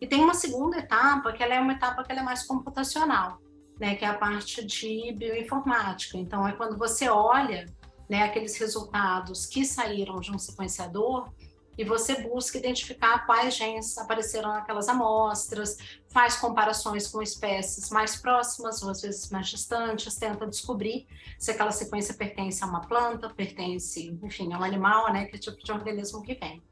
E 0.00 0.06
tem 0.06 0.20
uma 0.20 0.34
segunda 0.34 0.78
etapa, 0.78 1.32
que 1.32 1.42
ela 1.42 1.54
é 1.54 1.60
uma 1.60 1.72
etapa 1.72 2.02
que 2.02 2.12
é 2.12 2.22
mais 2.22 2.42
computacional, 2.44 3.40
né, 3.78 3.94
que 3.94 4.04
é 4.04 4.08
a 4.08 4.14
parte 4.14 4.64
de 4.64 5.12
bioinformática. 5.12 6.18
Então, 6.18 6.46
é 6.46 6.52
quando 6.52 6.76
você 6.76 7.08
olha 7.08 7.66
né, 8.08 8.24
aqueles 8.24 8.56
resultados 8.56 9.46
que 9.46 9.64
saíram 9.64 10.16
de 10.20 10.30
um 10.30 10.38
sequenciador 10.38 11.32
e 11.76 11.84
você 11.84 12.22
busca 12.22 12.58
identificar 12.58 13.24
quais 13.24 13.54
genes 13.54 13.96
apareceram 13.96 14.50
naquelas 14.50 14.88
amostras, 14.88 15.78
faz 16.10 16.36
comparações 16.36 17.08
com 17.08 17.22
espécies 17.22 17.88
mais 17.90 18.16
próximas 18.16 18.82
ou 18.82 18.90
às 18.90 19.00
vezes 19.00 19.30
mais 19.30 19.48
distantes, 19.48 20.14
tenta 20.16 20.46
descobrir 20.46 21.06
se 21.38 21.50
aquela 21.50 21.72
sequência 21.72 22.14
pertence 22.14 22.62
a 22.62 22.66
uma 22.66 22.82
planta, 22.82 23.30
pertence, 23.30 24.18
enfim, 24.22 24.52
a 24.52 24.58
um 24.58 24.64
animal, 24.64 25.12
né, 25.12 25.24
que 25.26 25.38
tipo 25.38 25.62
de 25.62 25.72
organismo 25.72 26.22
que 26.22 26.34
vem. 26.34 26.62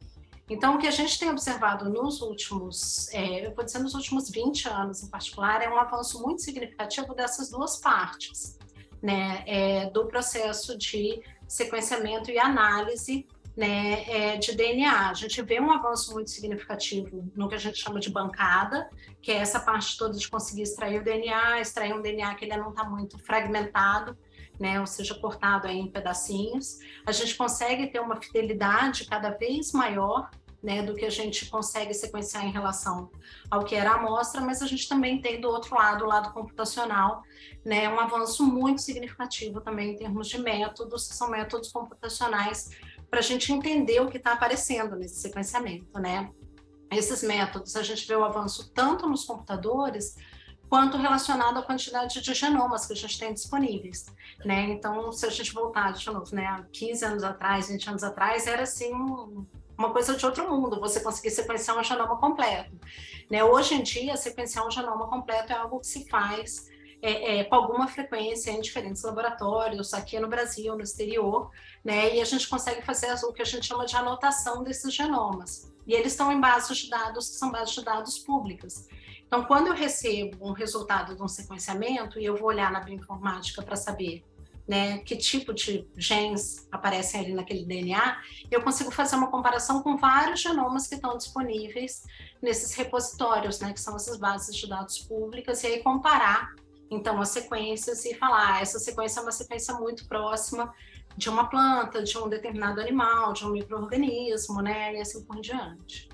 Então, 0.48 0.74
o 0.74 0.78
que 0.78 0.88
a 0.88 0.90
gente 0.90 1.16
tem 1.16 1.30
observado 1.30 1.88
nos 1.88 2.20
últimos, 2.20 3.08
é, 3.14 3.46
eu 3.46 3.54
vou 3.54 3.64
dizer 3.64 3.78
nos 3.78 3.94
últimos 3.94 4.28
20 4.28 4.68
anos 4.68 5.02
em 5.02 5.08
particular, 5.08 5.62
é 5.62 5.70
um 5.70 5.78
avanço 5.78 6.20
muito 6.20 6.42
significativo 6.42 7.14
dessas 7.14 7.48
duas 7.48 7.78
partes, 7.78 8.58
né, 9.00 9.44
é, 9.46 9.88
do 9.90 10.06
processo 10.06 10.76
de 10.76 11.22
sequenciamento 11.46 12.30
e 12.30 12.38
análise 12.38 13.26
né, 13.56 14.04
é, 14.08 14.36
de 14.36 14.54
DNA. 14.54 15.10
A 15.10 15.14
gente 15.14 15.42
vê 15.42 15.60
um 15.60 15.70
avanço 15.70 16.12
muito 16.12 16.30
significativo 16.30 17.30
no 17.34 17.48
que 17.48 17.54
a 17.54 17.58
gente 17.58 17.78
chama 17.78 18.00
de 18.00 18.10
bancada, 18.10 18.88
que 19.20 19.30
é 19.30 19.36
essa 19.36 19.60
parte 19.60 19.96
toda 19.96 20.16
de 20.16 20.28
conseguir 20.28 20.62
extrair 20.62 21.00
o 21.00 21.04
DNA, 21.04 21.60
extrair 21.60 21.94
um 21.94 22.00
DNA 22.00 22.34
que 22.34 22.44
ele 22.44 22.56
não 22.56 22.70
está 22.70 22.84
muito 22.84 23.18
fragmentado, 23.18 24.16
né, 24.58 24.78
ou 24.78 24.86
seja, 24.86 25.14
cortado 25.14 25.66
em 25.68 25.90
pedacinhos. 25.90 26.78
A 27.06 27.12
gente 27.12 27.34
consegue 27.34 27.86
ter 27.86 28.00
uma 28.00 28.20
fidelidade 28.20 29.06
cada 29.06 29.30
vez 29.30 29.72
maior 29.72 30.30
né, 30.62 30.82
do 30.82 30.94
que 30.94 31.04
a 31.04 31.10
gente 31.10 31.46
consegue 31.48 31.94
sequenciar 31.94 32.44
em 32.44 32.50
relação 32.50 33.10
ao 33.50 33.64
que 33.64 33.74
era 33.74 33.92
a 33.92 33.94
amostra, 33.94 34.40
mas 34.40 34.60
a 34.60 34.66
gente 34.66 34.88
também 34.88 35.20
tem 35.20 35.40
do 35.40 35.48
outro 35.48 35.74
lado, 35.74 36.04
o 36.04 36.08
lado 36.08 36.32
computacional, 36.32 37.22
né, 37.64 37.88
um 37.88 37.98
avanço 37.98 38.44
muito 38.44 38.82
significativo 38.82 39.60
também 39.60 39.92
em 39.92 39.96
termos 39.96 40.28
de 40.28 40.38
métodos, 40.38 41.08
que 41.08 41.14
são 41.14 41.30
métodos 41.30 41.72
computacionais 41.72 42.70
para 43.10 43.18
a 43.18 43.22
gente 43.22 43.52
entender 43.52 44.00
o 44.00 44.08
que 44.08 44.18
está 44.18 44.32
aparecendo 44.32 44.96
nesse 44.96 45.20
sequenciamento, 45.20 45.98
né? 45.98 46.30
Esses 46.90 47.22
métodos, 47.22 47.76
a 47.76 47.82
gente 47.82 48.06
vê 48.06 48.14
o 48.14 48.24
avanço 48.24 48.70
tanto 48.72 49.08
nos 49.08 49.24
computadores 49.24 50.16
quanto 50.68 50.96
relacionado 50.96 51.58
à 51.58 51.62
quantidade 51.62 52.20
de 52.20 52.34
genomas 52.34 52.86
que 52.86 52.92
a 52.92 52.96
gente 52.96 53.18
tem 53.18 53.34
disponíveis, 53.34 54.06
né? 54.44 54.70
Então, 54.70 55.10
se 55.10 55.26
a 55.26 55.30
gente 55.30 55.52
voltar 55.52 55.92
de 55.92 56.06
novo, 56.06 56.34
né, 56.34 56.64
15 56.72 57.04
anos 57.04 57.24
atrás, 57.24 57.68
20 57.68 57.88
anos 57.90 58.04
atrás, 58.04 58.46
era 58.46 58.62
assim 58.62 58.92
uma 59.76 59.90
coisa 59.92 60.14
de 60.14 60.24
outro 60.24 60.48
mundo, 60.48 60.78
você 60.78 61.00
conseguir 61.00 61.30
sequenciar 61.30 61.76
um 61.76 61.82
genoma 61.82 62.16
completo. 62.18 62.78
Né? 63.30 63.42
Hoje 63.42 63.74
em 63.74 63.82
dia, 63.82 64.16
sequenciar 64.16 64.66
um 64.66 64.70
genoma 64.70 65.08
completo 65.08 65.52
é 65.52 65.56
algo 65.56 65.80
que 65.80 65.86
se 65.86 66.06
faz 66.08 66.68
é, 67.02 67.38
é, 67.38 67.44
com 67.44 67.54
alguma 67.54 67.88
frequência 67.88 68.50
em 68.50 68.60
diferentes 68.60 69.02
laboratórios, 69.02 69.94
aqui 69.94 70.18
no 70.20 70.28
Brasil, 70.28 70.74
no 70.74 70.82
exterior, 70.82 71.50
né? 71.84 72.14
E 72.14 72.20
a 72.20 72.24
gente 72.24 72.48
consegue 72.48 72.82
fazer 72.82 73.12
o 73.24 73.32
que 73.32 73.42
a 73.42 73.44
gente 73.44 73.66
chama 73.66 73.86
de 73.86 73.96
anotação 73.96 74.62
desses 74.62 74.92
genomas. 74.92 75.72
E 75.86 75.94
eles 75.94 76.12
estão 76.12 76.30
em 76.30 76.40
bases 76.40 76.76
de 76.76 76.90
dados 76.90 77.30
que 77.30 77.36
são 77.36 77.50
bases 77.50 77.74
de 77.74 77.84
dados 77.84 78.18
públicas. 78.18 78.86
Então, 79.26 79.44
quando 79.44 79.68
eu 79.68 79.74
recebo 79.74 80.48
um 80.48 80.52
resultado 80.52 81.14
de 81.14 81.22
um 81.22 81.28
sequenciamento 81.28 82.18
e 82.18 82.24
eu 82.24 82.36
vou 82.36 82.48
olhar 82.48 82.70
na 82.70 82.80
bioinformática 82.80 83.62
para 83.62 83.76
saber 83.76 84.24
né, 84.68 84.98
que 84.98 85.16
tipo 85.16 85.52
de 85.52 85.88
genes 85.96 86.68
aparecem 86.70 87.20
ali 87.20 87.32
naquele 87.32 87.64
DNA, 87.64 88.18
eu 88.50 88.62
consigo 88.62 88.90
fazer 88.90 89.16
uma 89.16 89.30
comparação 89.30 89.82
com 89.82 89.96
vários 89.96 90.40
genomas 90.40 90.86
que 90.86 90.94
estão 90.94 91.16
disponíveis 91.16 92.04
nesses 92.40 92.72
repositórios, 92.74 93.58
né, 93.58 93.72
que 93.72 93.80
são 93.80 93.96
essas 93.96 94.16
bases 94.16 94.54
de 94.54 94.68
dados 94.68 94.98
públicas, 94.98 95.64
e 95.64 95.66
aí 95.66 95.82
comparar 95.82 96.54
então 96.90 97.20
as 97.20 97.28
sequências 97.28 98.04
e 98.04 98.14
falar, 98.14 98.56
ah, 98.56 98.60
essa 98.60 98.78
sequência 98.78 99.20
é 99.20 99.22
uma 99.22 99.32
sequência 99.32 99.74
muito 99.74 100.06
próxima 100.08 100.74
de 101.16 101.28
uma 101.28 101.48
planta, 101.48 102.02
de 102.02 102.16
um 102.18 102.28
determinado 102.28 102.80
animal, 102.80 103.32
de 103.32 103.44
um 103.44 103.50
microorganismo, 103.50 104.60
né, 104.60 104.94
e 104.94 105.00
assim 105.00 105.24
por 105.24 105.40
diante. 105.40 106.08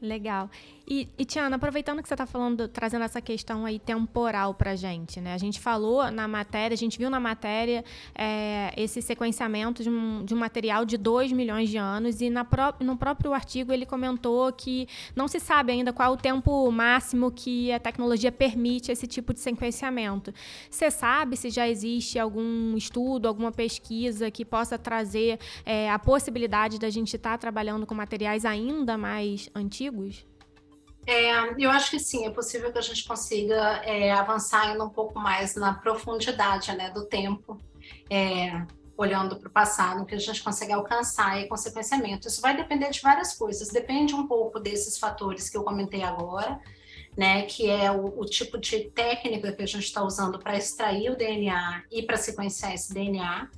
Legal. 0.00 0.48
E, 0.90 1.06
e 1.18 1.24
Tiana, 1.26 1.56
aproveitando 1.56 2.00
que 2.00 2.08
você 2.08 2.14
está 2.14 2.24
falando, 2.24 2.66
trazendo 2.66 3.04
essa 3.04 3.20
questão 3.20 3.66
aí 3.66 3.78
temporal 3.78 4.54
para 4.54 4.74
gente, 4.74 5.20
né? 5.20 5.34
A 5.34 5.38
gente 5.38 5.60
falou 5.60 6.10
na 6.10 6.26
matéria, 6.26 6.74
a 6.74 6.78
gente 6.78 6.96
viu 6.96 7.10
na 7.10 7.20
matéria 7.20 7.84
é, 8.14 8.72
esse 8.74 9.02
sequenciamento 9.02 9.82
de 9.82 9.90
um, 9.90 10.24
de 10.24 10.34
um 10.34 10.38
material 10.38 10.86
de 10.86 10.96
2 10.96 11.32
milhões 11.32 11.68
de 11.68 11.76
anos 11.76 12.22
e 12.22 12.30
pró 12.48 12.72
no 12.80 12.96
próprio 12.96 13.34
artigo 13.34 13.70
ele 13.70 13.84
comentou 13.84 14.50
que 14.50 14.88
não 15.14 15.28
se 15.28 15.38
sabe 15.38 15.72
ainda 15.72 15.92
qual 15.92 16.14
o 16.14 16.16
tempo 16.16 16.70
máximo 16.70 17.30
que 17.30 17.70
a 17.70 17.78
tecnologia 17.78 18.32
permite 18.32 18.90
esse 18.90 19.06
tipo 19.06 19.34
de 19.34 19.40
sequenciamento. 19.40 20.32
Você 20.70 20.90
sabe 20.90 21.36
se 21.36 21.50
já 21.50 21.68
existe 21.68 22.18
algum 22.18 22.74
estudo, 22.78 23.28
alguma 23.28 23.52
pesquisa 23.52 24.30
que 24.30 24.42
possa 24.42 24.78
trazer 24.78 25.38
é, 25.66 25.90
a 25.90 25.98
possibilidade 25.98 26.78
da 26.78 26.88
gente 26.88 27.14
estar 27.14 27.32
tá 27.32 27.38
trabalhando 27.38 27.84
com 27.84 27.94
materiais 27.94 28.46
ainda 28.46 28.96
mais 28.96 29.50
antigos? 29.54 30.24
É, 31.08 31.32
eu 31.58 31.70
acho 31.70 31.90
que 31.90 31.98
sim, 31.98 32.26
é 32.26 32.30
possível 32.30 32.70
que 32.70 32.76
a 32.76 32.82
gente 32.82 33.02
consiga 33.08 33.80
é, 33.82 34.12
avançar 34.12 34.68
ainda 34.68 34.84
um 34.84 34.90
pouco 34.90 35.18
mais 35.18 35.54
na 35.54 35.72
profundidade 35.72 36.70
né, 36.76 36.90
do 36.90 37.06
tempo, 37.06 37.58
é, 38.10 38.66
olhando 38.94 39.36
para 39.36 39.48
o 39.48 39.50
passado, 39.50 40.04
que 40.04 40.14
a 40.14 40.18
gente 40.18 40.42
consegue 40.42 40.70
alcançar 40.70 41.40
e 41.40 41.48
consequenciamento. 41.48 42.28
Isso 42.28 42.42
vai 42.42 42.54
depender 42.54 42.90
de 42.90 43.00
várias 43.00 43.32
coisas, 43.32 43.68
depende 43.68 44.14
um 44.14 44.26
pouco 44.26 44.60
desses 44.60 44.98
fatores 44.98 45.48
que 45.48 45.56
eu 45.56 45.64
comentei 45.64 46.02
agora, 46.02 46.60
né, 47.16 47.40
que 47.46 47.70
é 47.70 47.90
o, 47.90 48.20
o 48.20 48.26
tipo 48.26 48.58
de 48.58 48.90
técnica 48.90 49.50
que 49.50 49.62
a 49.62 49.66
gente 49.66 49.84
está 49.84 50.04
usando 50.04 50.38
para 50.38 50.58
extrair 50.58 51.10
o 51.10 51.16
DNA 51.16 51.84
e 51.90 52.02
para 52.02 52.18
sequenciar 52.18 52.74
esse 52.74 52.92
DNA 52.92 53.48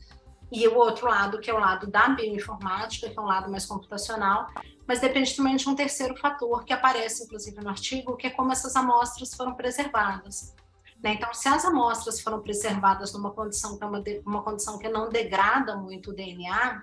e 0.50 0.66
o 0.66 0.76
outro 0.76 1.06
lado, 1.08 1.38
que 1.38 1.50
é 1.50 1.54
o 1.54 1.58
lado 1.58 1.86
da 1.86 2.08
bioinformática, 2.08 3.08
que 3.08 3.18
é 3.18 3.20
um 3.20 3.26
lado 3.26 3.50
mais 3.50 3.66
computacional, 3.66 4.48
mas 4.86 5.00
depende 5.00 5.34
também 5.36 5.56
de 5.56 5.68
um 5.68 5.74
terceiro 5.74 6.16
fator 6.16 6.64
que 6.64 6.72
aparece, 6.72 7.24
inclusive, 7.24 7.60
no 7.60 7.68
artigo, 7.68 8.16
que 8.16 8.26
é 8.26 8.30
como 8.30 8.50
essas 8.50 8.74
amostras 8.74 9.34
foram 9.34 9.54
preservadas. 9.54 10.54
Né? 11.02 11.14
Então, 11.14 11.32
se 11.32 11.48
as 11.48 11.64
amostras 11.64 12.20
foram 12.20 12.40
preservadas 12.40 13.12
numa 13.12 13.30
condição 13.30 13.76
que 13.76 13.84
é 13.84 13.86
uma, 13.86 14.02
uma 14.24 14.42
condição 14.42 14.78
que 14.78 14.88
não 14.88 15.08
degrada 15.08 15.76
muito 15.76 16.10
o 16.10 16.14
DNA, 16.14 16.82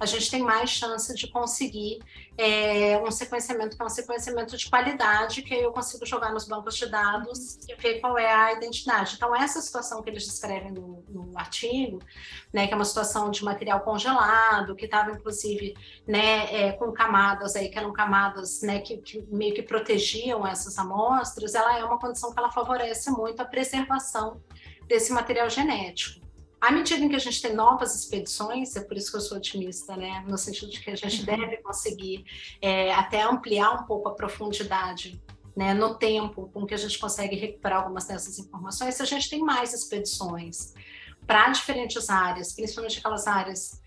a 0.00 0.06
gente 0.06 0.30
tem 0.30 0.42
mais 0.42 0.70
chance 0.70 1.14
de 1.14 1.28
conseguir 1.28 1.98
é, 2.36 2.98
um 2.98 3.10
sequenciamento 3.10 3.76
que 3.76 3.82
é 3.82 3.86
um 3.86 3.88
sequenciamento 3.88 4.56
de 4.56 4.68
qualidade, 4.68 5.42
que 5.42 5.54
eu 5.54 5.72
consigo 5.72 6.06
jogar 6.06 6.32
nos 6.32 6.46
bancos 6.46 6.76
de 6.76 6.86
dados 6.86 7.58
e 7.68 7.74
ver 7.74 8.00
qual 8.00 8.16
é 8.16 8.32
a 8.32 8.52
identidade. 8.52 9.14
Então, 9.16 9.34
essa 9.34 9.60
situação 9.60 10.02
que 10.02 10.10
eles 10.10 10.24
descrevem 10.24 10.72
no, 10.72 11.04
no 11.08 11.32
artigo, 11.36 11.98
né, 12.52 12.66
que 12.66 12.72
é 12.72 12.76
uma 12.76 12.84
situação 12.84 13.30
de 13.30 13.44
material 13.44 13.80
congelado, 13.80 14.76
que 14.76 14.84
estava, 14.84 15.10
inclusive, 15.10 15.74
né, 16.06 16.66
é, 16.68 16.72
com 16.72 16.92
camadas 16.92 17.56
aí, 17.56 17.68
que 17.68 17.78
eram 17.78 17.92
camadas 17.92 18.62
né, 18.62 18.80
que, 18.80 18.98
que 18.98 19.26
meio 19.28 19.54
que 19.54 19.62
protegiam 19.62 20.46
essas 20.46 20.78
amostras, 20.78 21.54
ela 21.54 21.78
é 21.78 21.84
uma 21.84 21.98
condição 21.98 22.32
que 22.32 22.38
ela 22.38 22.50
favorece 22.50 23.10
muito 23.10 23.40
a 23.40 23.44
preservação 23.58 24.40
desse 24.86 25.12
material 25.12 25.50
genético. 25.50 26.26
À 26.60 26.70
medida 26.70 27.04
em 27.04 27.08
que 27.08 27.16
a 27.16 27.20
gente 27.20 27.42
tem 27.42 27.54
novas 27.54 27.94
expedições, 27.94 28.74
é 28.76 28.80
por 28.80 28.96
isso 28.96 29.10
que 29.10 29.16
eu 29.16 29.20
sou 29.20 29.38
otimista, 29.38 29.96
né? 29.96 30.24
No 30.28 30.38
sentido 30.38 30.70
de 30.70 30.80
que 30.80 30.90
a 30.90 30.96
gente 30.96 31.20
uhum. 31.20 31.26
deve 31.26 31.56
conseguir 31.58 32.24
é, 32.60 32.92
até 32.92 33.22
ampliar 33.22 33.72
um 33.72 33.84
pouco 33.84 34.08
a 34.08 34.14
profundidade 34.14 35.22
né, 35.56 35.74
no 35.74 35.96
tempo 35.96 36.48
com 36.52 36.64
que 36.64 36.74
a 36.74 36.76
gente 36.76 36.98
consegue 36.98 37.34
recuperar 37.34 37.82
algumas 37.82 38.06
dessas 38.06 38.38
informações, 38.38 38.94
se 38.94 39.02
a 39.02 39.06
gente 39.06 39.28
tem 39.28 39.40
mais 39.40 39.74
expedições 39.74 40.72
para 41.26 41.48
diferentes 41.50 42.08
áreas, 42.08 42.52
principalmente 42.52 43.00
aquelas 43.00 43.26
áreas 43.26 43.82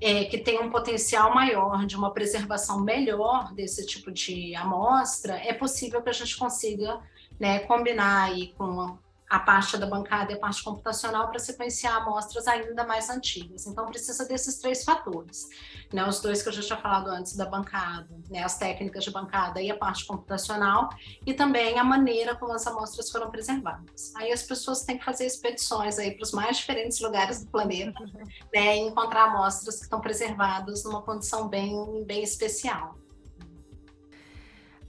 é, 0.00 0.24
que 0.24 0.38
têm 0.38 0.58
um 0.58 0.70
potencial 0.70 1.34
maior 1.34 1.84
de 1.84 1.94
uma 1.94 2.10
preservação 2.10 2.80
melhor 2.80 3.52
desse 3.52 3.84
tipo 3.84 4.10
de 4.10 4.54
amostra, 4.54 5.34
é 5.34 5.52
possível 5.52 6.02
que 6.02 6.08
a 6.08 6.14
gente 6.14 6.36
consiga 6.38 6.98
né, 7.38 7.60
combinar 7.60 8.30
aí 8.30 8.54
com 8.56 8.98
a 9.30 9.38
parte 9.38 9.76
da 9.76 9.86
bancada 9.86 10.32
e 10.32 10.34
a 10.34 10.38
parte 10.40 10.62
computacional 10.64 11.28
para 11.28 11.38
sequenciar 11.38 11.94
amostras 11.98 12.48
ainda 12.48 12.84
mais 12.84 13.08
antigas. 13.08 13.64
Então, 13.64 13.86
precisa 13.86 14.26
desses 14.26 14.58
três 14.58 14.82
fatores, 14.82 15.48
né? 15.92 16.04
Os 16.04 16.20
dois 16.20 16.42
que 16.42 16.48
eu 16.48 16.52
já 16.52 16.60
tinha 16.60 16.76
falado 16.76 17.06
antes 17.10 17.36
da 17.36 17.46
bancada, 17.46 18.08
né? 18.28 18.42
As 18.42 18.58
técnicas 18.58 19.04
de 19.04 19.12
bancada 19.12 19.62
e 19.62 19.70
a 19.70 19.76
parte 19.76 20.04
computacional, 20.04 20.90
e 21.24 21.32
também 21.32 21.78
a 21.78 21.84
maneira 21.84 22.34
como 22.34 22.52
as 22.52 22.66
amostras 22.66 23.08
foram 23.08 23.30
preservadas. 23.30 24.12
Aí 24.16 24.32
as 24.32 24.42
pessoas 24.42 24.82
têm 24.82 24.98
que 24.98 25.04
fazer 25.04 25.26
expedições 25.26 25.96
aí 26.00 26.10
para 26.10 26.24
os 26.24 26.32
mais 26.32 26.56
diferentes 26.56 27.00
lugares 27.00 27.44
do 27.44 27.50
planeta, 27.52 28.00
né? 28.52 28.76
E 28.76 28.80
encontrar 28.80 29.28
amostras 29.28 29.76
que 29.76 29.84
estão 29.84 30.00
preservadas 30.00 30.82
numa 30.82 31.02
condição 31.02 31.46
bem, 31.46 32.04
bem 32.04 32.24
especial. 32.24 32.99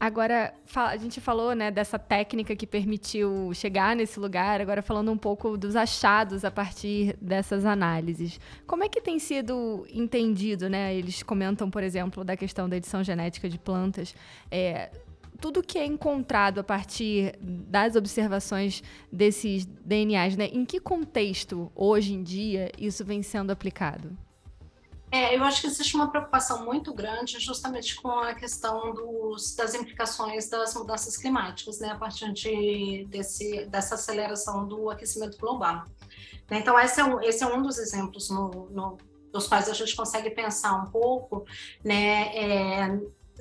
Agora, 0.02 0.52
a 0.74 0.98
gente 0.98 1.22
falou 1.22 1.54
né, 1.54 1.70
dessa 1.70 2.00
técnica 2.00 2.56
que 2.56 2.66
permitiu 2.66 3.54
chegar 3.54 3.96
nesse 3.96 4.20
lugar, 4.20 4.60
agora 4.60 4.82
falando 4.82 5.12
um 5.12 5.18
pouco 5.18 5.56
dos 5.56 5.76
achados 5.76 6.44
a 6.44 6.50
partir 6.50 7.16
dessas 7.22 7.68
análises. 7.68 8.40
Como 8.66 8.84
é 8.84 8.90
que 8.90 9.00
tem 9.00 9.20
sido 9.20 9.86
entendido, 9.94 10.68
né? 10.68 10.96
Eles 10.96 11.22
comentam, 11.22 11.70
por 11.70 11.84
exemplo, 11.84 12.24
da 12.24 12.36
questão 12.36 12.68
da 12.68 12.78
edição 12.78 13.04
genética 13.04 13.48
de 13.48 13.60
plantas. 13.60 14.16
É, 14.50 14.90
tudo 15.40 15.62
que 15.62 15.78
é 15.78 15.86
encontrado 15.86 16.58
a 16.58 16.64
partir 16.64 17.38
das 17.40 17.96
observações 17.96 18.82
desses 19.12 19.68
DNAs, 19.68 20.36
né? 20.36 20.50
Em 20.52 20.66
que 20.66 20.80
contexto, 20.80 21.72
hoje 21.76 22.16
em 22.16 22.24
dia, 22.24 22.72
isso 22.76 23.06
vem 23.06 23.22
sendo 23.22 23.52
aplicado? 23.52 24.18
É, 25.12 25.36
eu 25.36 25.44
acho 25.44 25.60
que 25.60 25.68
existe 25.68 25.94
uma 25.94 26.10
preocupação 26.10 26.64
muito 26.64 26.94
grande 26.94 27.38
justamente 27.38 27.96
com 27.96 28.10
a 28.10 28.34
questão 28.34 28.94
dos, 28.94 29.54
das 29.56 29.76
implicações 29.76 30.50
das 30.50 30.74
mudanças 30.74 31.18
climáticas, 31.18 31.80
né, 31.80 31.90
a 31.90 31.98
partir 31.98 32.32
de, 32.32 33.06
desse, 33.10 33.66
dessa 33.66 33.96
aceleração 33.96 34.66
do 34.66 34.90
aquecimento 34.90 35.38
global. 35.38 35.86
Então, 36.50 36.80
esse 36.80 37.02
é 37.02 37.04
um, 37.04 37.22
esse 37.22 37.44
é 37.44 37.48
um 37.48 37.62
dos 37.62 37.78
exemplos 37.78 38.30
no, 38.30 38.70
no, 38.70 38.98
dos 39.34 39.48
quais 39.48 39.68
a 39.70 39.74
gente 39.74 39.96
consegue 39.96 40.30
pensar 40.30 40.74
um 40.76 40.90
pouco 40.90 41.46
né, 41.84 42.36
é, 42.36 43.00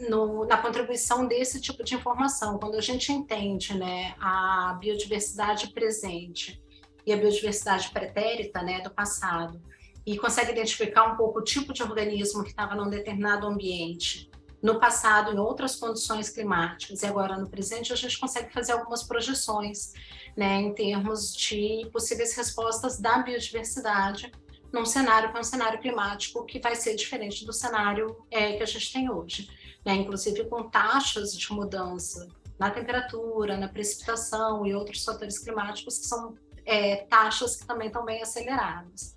no, 0.09 0.45
na 0.47 0.57
contribuição 0.57 1.25
desse 1.25 1.61
tipo 1.61 1.85
de 1.85 1.95
informação. 1.95 2.59
Quando 2.59 2.77
a 2.77 2.81
gente 2.81 3.13
entende 3.13 3.79
né, 3.79 4.15
a 4.21 4.77
biodiversidade 4.81 5.73
presente 5.73 6.61
e 7.07 7.13
a 7.13 7.17
biodiversidade 7.17 7.91
pretérita 7.91 8.61
né, 8.61 8.81
do 8.81 8.91
passado, 8.91 9.61
e 10.07 10.17
consegue 10.19 10.53
identificar 10.53 11.13
um 11.13 11.17
pouco 11.17 11.41
o 11.41 11.45
tipo 11.45 11.73
de 11.73 11.83
organismo 11.83 12.43
que 12.43 12.51
estava 12.51 12.75
num 12.75 12.89
determinado 12.89 13.47
ambiente 13.47 14.31
no 14.63 14.79
passado, 14.79 15.33
em 15.33 15.39
outras 15.39 15.77
condições 15.77 16.29
climáticas, 16.29 17.03
e 17.03 17.07
agora 17.07 17.37
no 17.39 17.49
presente, 17.49 17.93
a 17.93 17.97
gente 17.97 18.19
consegue 18.19 18.53
fazer 18.53 18.73
algumas 18.73 19.03
projeções, 19.03 19.93
né, 20.37 20.61
em 20.61 20.75
termos 20.75 21.35
de 21.35 21.89
possíveis 21.93 22.37
respostas 22.37 22.99
da 22.99 23.19
biodiversidade 23.19 24.31
num 24.73 24.85
cenário 24.85 25.31
que 25.31 25.37
é 25.37 25.41
um 25.41 25.45
cenário 25.45 25.81
climático 25.81 26.45
que 26.45 26.61
vai 26.61 26.77
ser 26.77 26.95
diferente 26.95 27.45
do 27.45 27.53
cenário 27.53 28.25
é, 28.31 28.53
que 28.53 28.63
a 28.63 28.67
gente 28.67 28.93
tem 28.93 29.11
hoje, 29.11 29.49
né, 29.85 29.95
inclusive 29.95 30.45
com 30.45 30.69
taxas 30.69 31.33
de 31.33 31.53
mudança 31.53 32.29
na 32.59 32.71
temperatura, 32.71 33.57
na 33.57 33.69
precipitação 33.69 34.67
e 34.67 34.75
outros 34.75 35.03
fatores 35.05 35.39
climáticos 35.39 35.99
que 35.99 36.07
são 36.07 36.35
é, 36.67 36.97
taxas 37.07 37.57
que 37.57 37.67
também 37.67 37.89
estão 37.89 38.05
bem 38.05 38.23
aceleradas. 38.23 39.17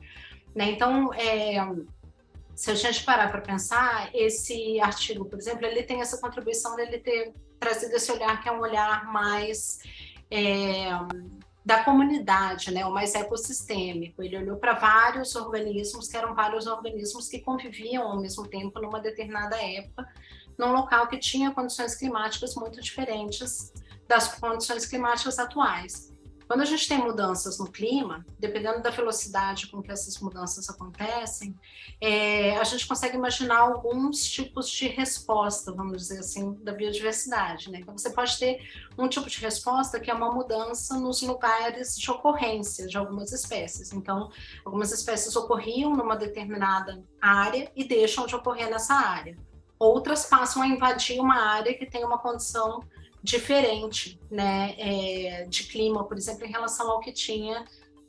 Né? 0.55 0.71
Então, 0.71 1.13
é, 1.13 1.57
se 2.55 2.71
a 2.71 2.75
gente 2.75 3.03
parar 3.03 3.29
para 3.31 3.41
pensar, 3.41 4.09
esse 4.13 4.79
artigo, 4.79 5.25
por 5.25 5.39
exemplo, 5.39 5.65
ele 5.65 5.83
tem 5.83 6.01
essa 6.01 6.19
contribuição 6.19 6.75
dele 6.75 6.99
ter 6.99 7.33
trazido 7.59 7.95
esse 7.95 8.11
olhar 8.11 8.41
que 8.41 8.49
é 8.49 8.51
um 8.51 8.59
olhar 8.59 9.05
mais 9.05 9.79
é, 10.29 10.89
da 11.65 11.83
comunidade, 11.83 12.71
né, 12.71 12.85
o 12.85 12.91
mais 12.91 13.15
ecossistêmico. 13.15 14.21
Ele 14.21 14.37
olhou 14.37 14.57
para 14.57 14.73
vários 14.73 15.35
organismos, 15.35 16.07
que 16.07 16.17
eram 16.17 16.35
vários 16.35 16.67
organismos 16.67 17.27
que 17.27 17.39
conviviam 17.39 18.03
ao 18.03 18.19
mesmo 18.19 18.47
tempo 18.47 18.79
numa 18.79 18.99
determinada 18.99 19.55
época, 19.55 20.07
num 20.57 20.71
local 20.71 21.07
que 21.07 21.17
tinha 21.17 21.51
condições 21.51 21.95
climáticas 21.95 22.53
muito 22.55 22.79
diferentes 22.81 23.73
das 24.07 24.27
condições 24.35 24.85
climáticas 24.85 25.39
atuais. 25.39 26.12
Quando 26.53 26.61
a 26.61 26.65
gente 26.65 26.87
tem 26.87 26.99
mudanças 26.99 27.57
no 27.57 27.65
clima, 27.65 28.23
dependendo 28.37 28.79
da 28.79 28.91
velocidade 28.91 29.65
com 29.65 29.81
que 29.81 29.91
essas 29.91 30.19
mudanças 30.19 30.69
acontecem, 30.69 31.59
é, 31.99 32.55
a 32.57 32.63
gente 32.63 32.85
consegue 32.85 33.17
imaginar 33.17 33.57
alguns 33.57 34.23
tipos 34.29 34.69
de 34.69 34.87
resposta, 34.87 35.71
vamos 35.73 35.97
dizer 35.97 36.19
assim, 36.19 36.53
da 36.61 36.71
biodiversidade. 36.71 37.71
Né? 37.71 37.79
Então, 37.81 37.97
você 37.97 38.11
pode 38.11 38.37
ter 38.37 38.61
um 38.95 39.07
tipo 39.07 39.27
de 39.27 39.39
resposta 39.39 39.99
que 39.99 40.11
é 40.11 40.13
uma 40.13 40.31
mudança 40.31 40.99
nos 40.99 41.23
lugares 41.23 41.97
de 41.97 42.11
ocorrência 42.11 42.85
de 42.85 42.99
algumas 42.99 43.31
espécies. 43.31 43.91
Então, 43.91 44.29
algumas 44.63 44.91
espécies 44.91 45.35
ocorriam 45.35 45.95
numa 45.95 46.15
determinada 46.15 47.03
área 47.19 47.71
e 47.75 47.83
deixam 47.83 48.27
de 48.27 48.35
ocorrer 48.35 48.69
nessa 48.69 48.93
área. 48.93 49.35
Outras 49.79 50.27
passam 50.27 50.61
a 50.61 50.67
invadir 50.67 51.19
uma 51.19 51.35
área 51.35 51.73
que 51.73 51.87
tem 51.87 52.05
uma 52.05 52.19
condição 52.19 52.83
diferente 53.23 54.19
né, 54.29 54.75
é, 54.77 55.45
de 55.45 55.63
clima, 55.63 56.03
por 56.03 56.17
exemplo, 56.17 56.45
em 56.45 56.51
relação 56.51 56.91
ao 56.91 56.99
que 56.99 57.11
tinha 57.11 57.65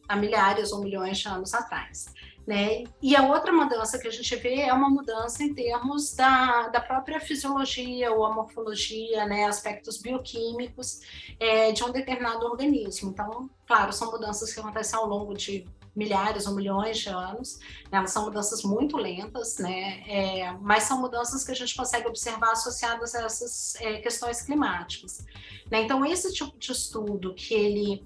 há 0.08 0.16
milhares 0.16 0.72
ou 0.72 0.80
milhões 0.80 1.18
de 1.18 1.28
anos 1.28 1.54
atrás. 1.54 2.12
Né? 2.46 2.84
E 3.00 3.16
a 3.16 3.22
outra 3.22 3.52
mudança 3.52 3.98
que 3.98 4.06
a 4.06 4.10
gente 4.10 4.36
vê 4.36 4.62
é 4.62 4.72
uma 4.72 4.90
mudança 4.90 5.42
em 5.42 5.54
termos 5.54 6.14
da, 6.14 6.68
da 6.68 6.80
própria 6.80 7.18
fisiologia 7.18 8.12
ou 8.12 8.26
a 8.26 8.34
morfologia, 8.34 9.24
né? 9.24 9.44
aspectos 9.46 9.96
bioquímicos 9.96 11.00
é, 11.40 11.72
de 11.72 11.82
um 11.82 11.90
determinado 11.90 12.44
organismo. 12.44 13.10
Então, 13.10 13.48
claro, 13.66 13.94
são 13.94 14.10
mudanças 14.10 14.52
que 14.52 14.60
acontecem 14.60 14.98
ao 14.98 15.06
longo 15.06 15.32
de 15.32 15.66
milhares 15.94 16.46
ou 16.46 16.54
milhões 16.54 16.98
de 16.98 17.08
anos, 17.08 17.58
né? 17.90 17.98
elas 17.98 18.10
são 18.10 18.24
mudanças 18.24 18.62
muito 18.62 18.96
lentas, 18.96 19.58
né? 19.58 20.02
É, 20.08 20.52
mas 20.60 20.84
são 20.84 21.00
mudanças 21.00 21.44
que 21.44 21.52
a 21.52 21.54
gente 21.54 21.74
consegue 21.74 22.08
observar 22.08 22.52
associadas 22.52 23.14
a 23.14 23.22
essas 23.22 23.76
é, 23.76 24.00
questões 24.00 24.42
climáticas. 24.42 25.24
Né? 25.70 25.82
Então, 25.82 26.04
esse 26.04 26.32
tipo 26.32 26.58
de 26.58 26.72
estudo 26.72 27.34
que 27.34 27.54
ele 27.54 28.04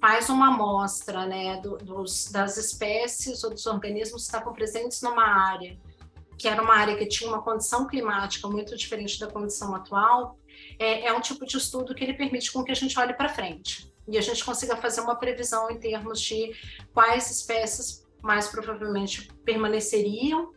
faz 0.00 0.28
uma 0.28 0.48
amostra 0.48 1.26
né, 1.26 1.60
do, 1.60 1.76
dos, 1.78 2.30
das 2.30 2.56
espécies 2.56 3.42
ou 3.44 3.50
dos 3.50 3.66
organismos 3.66 4.22
que 4.22 4.28
estavam 4.28 4.52
presentes 4.52 5.00
numa 5.02 5.24
área, 5.24 5.78
que 6.36 6.46
era 6.46 6.62
uma 6.62 6.74
área 6.74 6.96
que 6.96 7.06
tinha 7.06 7.28
uma 7.28 7.42
condição 7.42 7.86
climática 7.86 8.46
muito 8.48 8.76
diferente 8.76 9.18
da 9.18 9.26
condição 9.26 9.74
atual, 9.74 10.38
é, 10.78 11.06
é 11.06 11.12
um 11.12 11.20
tipo 11.20 11.44
de 11.44 11.56
estudo 11.56 11.94
que 11.94 12.04
ele 12.04 12.14
permite 12.14 12.52
com 12.52 12.62
que 12.62 12.70
a 12.70 12.76
gente 12.76 12.98
olhe 12.98 13.12
para 13.12 13.28
frente 13.28 13.92
e 14.08 14.16
a 14.16 14.20
gente 14.20 14.44
consiga 14.44 14.76
fazer 14.76 15.00
uma 15.00 15.16
previsão 15.16 15.70
em 15.70 15.78
termos 15.78 16.20
de 16.20 16.52
quais 16.92 17.30
espécies 17.30 18.06
mais 18.22 18.48
provavelmente 18.48 19.32
permaneceriam 19.44 20.52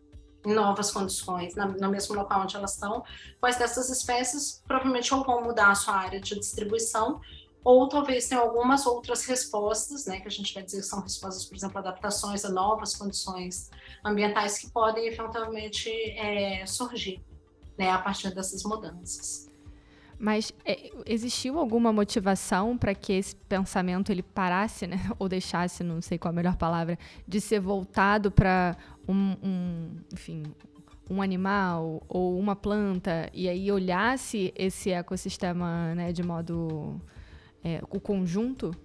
em 0.46 0.54
novas 0.54 0.90
condições, 0.90 1.54
na, 1.54 1.68
no 1.68 1.90
mesmo 1.90 2.16
local 2.16 2.42
onde 2.42 2.56
elas 2.56 2.74
estão, 2.74 3.04
quais 3.40 3.58
dessas 3.58 3.90
espécies 3.90 4.64
provavelmente 4.66 5.14
ou 5.14 5.24
vão 5.24 5.44
mudar 5.44 5.70
a 5.70 5.76
sua 5.76 5.96
área 5.96 6.20
de 6.20 6.40
distribuição 6.40 7.22
ou 7.64 7.88
talvez 7.88 8.28
tenha 8.28 8.42
algumas 8.42 8.88
outras 8.88 9.24
respostas, 9.26 10.08
né, 10.08 10.20
que 10.20 10.28
a 10.28 10.32
gente 10.32 10.52
vai 10.52 10.64
dizer 10.64 10.78
que 10.78 10.88
são 10.88 11.00
respostas, 11.00 11.46
por 11.46 11.56
exemplo, 11.56 11.78
adaptações 11.78 12.44
a 12.44 12.50
novas 12.50 12.96
condições 12.96 13.70
ambientais 14.04 14.58
que 14.58 14.72
podem 14.72 15.08
eventualmente 15.08 15.90
é, 16.18 16.66
surgir, 16.66 17.24
né, 17.78 17.92
a 17.92 18.00
partir 18.00 18.34
dessas 18.34 18.64
mudanças. 18.64 19.51
Mas 20.22 20.54
é, 20.64 20.92
existiu 21.08 21.58
alguma 21.58 21.92
motivação 21.92 22.78
para 22.78 22.94
que 22.94 23.12
esse 23.12 23.36
pensamento 23.36 24.12
ele 24.12 24.22
parasse, 24.22 24.86
né, 24.86 24.98
ou 25.18 25.28
deixasse, 25.28 25.84
não 25.84 26.00
sei 26.00 26.20
qual 26.20 26.32
a 26.32 26.36
melhor 26.36 26.56
palavra, 26.58 26.96
de 27.28 27.42
ser 27.42 27.60
voltado 27.60 28.30
para 28.30 28.78
um, 29.08 29.36
um, 29.42 29.98
enfim, 30.14 30.44
um 31.10 31.24
animal 31.24 32.04
ou 32.08 32.38
uma 32.38 32.56
planta 32.56 33.32
e 33.34 33.50
aí 33.50 33.72
olhasse 33.72 34.54
esse 34.56 34.92
ecossistema, 34.92 35.96
né, 35.96 36.12
de 36.12 36.22
modo 36.22 37.02
é, 37.64 37.82
o 37.90 38.00
conjunto? 38.00 38.76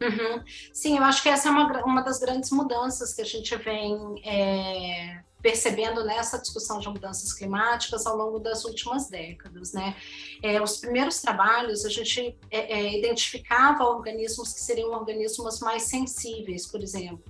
Uhum. 0.00 0.42
Sim, 0.72 0.98
eu 0.98 1.02
acho 1.02 1.24
que 1.24 1.28
essa 1.28 1.48
é 1.48 1.50
uma, 1.50 1.84
uma 1.84 2.02
das 2.02 2.20
grandes 2.20 2.52
mudanças 2.52 3.12
que 3.12 3.20
a 3.20 3.24
gente 3.24 3.56
vem 3.56 4.22
é, 4.24 5.24
percebendo 5.44 6.02
nessa 6.06 6.38
discussão 6.38 6.78
de 6.78 6.88
mudanças 6.88 7.30
climáticas 7.34 8.06
ao 8.06 8.16
longo 8.16 8.38
das 8.38 8.64
últimas 8.64 9.10
décadas, 9.10 9.74
né? 9.74 9.94
É, 10.42 10.62
os 10.62 10.78
primeiros 10.78 11.20
trabalhos 11.20 11.84
a 11.84 11.90
gente 11.90 12.34
é, 12.50 12.80
é 12.80 12.98
identificava 12.98 13.84
organismos 13.84 14.54
que 14.54 14.60
seriam 14.60 14.90
organismos 14.92 15.60
mais 15.60 15.82
sensíveis, 15.82 16.66
por 16.66 16.82
exemplo, 16.82 17.22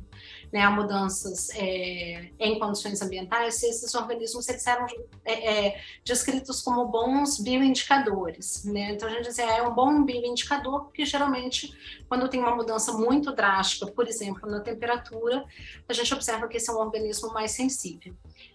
né, 0.54 0.61
a 0.61 0.70
mudanças 0.70 1.50
é, 1.56 2.30
em 2.38 2.61
condições 2.61 3.02
ambientais, 3.02 3.56
se 3.56 3.66
esses 3.66 3.92
organismos 3.92 4.49
eles 4.49 4.64
eram 4.64 4.87
é, 5.25 5.66
é, 5.66 5.80
descritos 6.04 6.62
como 6.62 6.87
bons 6.87 7.40
bioindicadores. 7.40 8.62
Né? 8.62 8.92
Então, 8.92 9.08
a 9.08 9.11
gente 9.11 9.25
dizia, 9.25 9.50
é 9.50 9.62
um 9.64 9.75
bom 9.75 10.04
bioindicador, 10.04 10.84
porque 10.84 11.04
geralmente, 11.04 11.76
quando 12.08 12.28
tem 12.28 12.38
uma 12.38 12.54
mudança 12.54 12.92
muito 12.92 13.32
drástica, 13.32 13.90
por 13.90 14.06
exemplo, 14.06 14.49
na 14.49 14.61
temperatura, 14.61 15.44
a 15.88 15.92
gente 15.92 16.14
observa 16.14 16.46
que 16.46 16.56
esse 16.56 16.70
é 16.70 16.73
um 16.73 16.78
organismo 16.78 17.32
mais 17.32 17.50
sensível. 17.50 18.14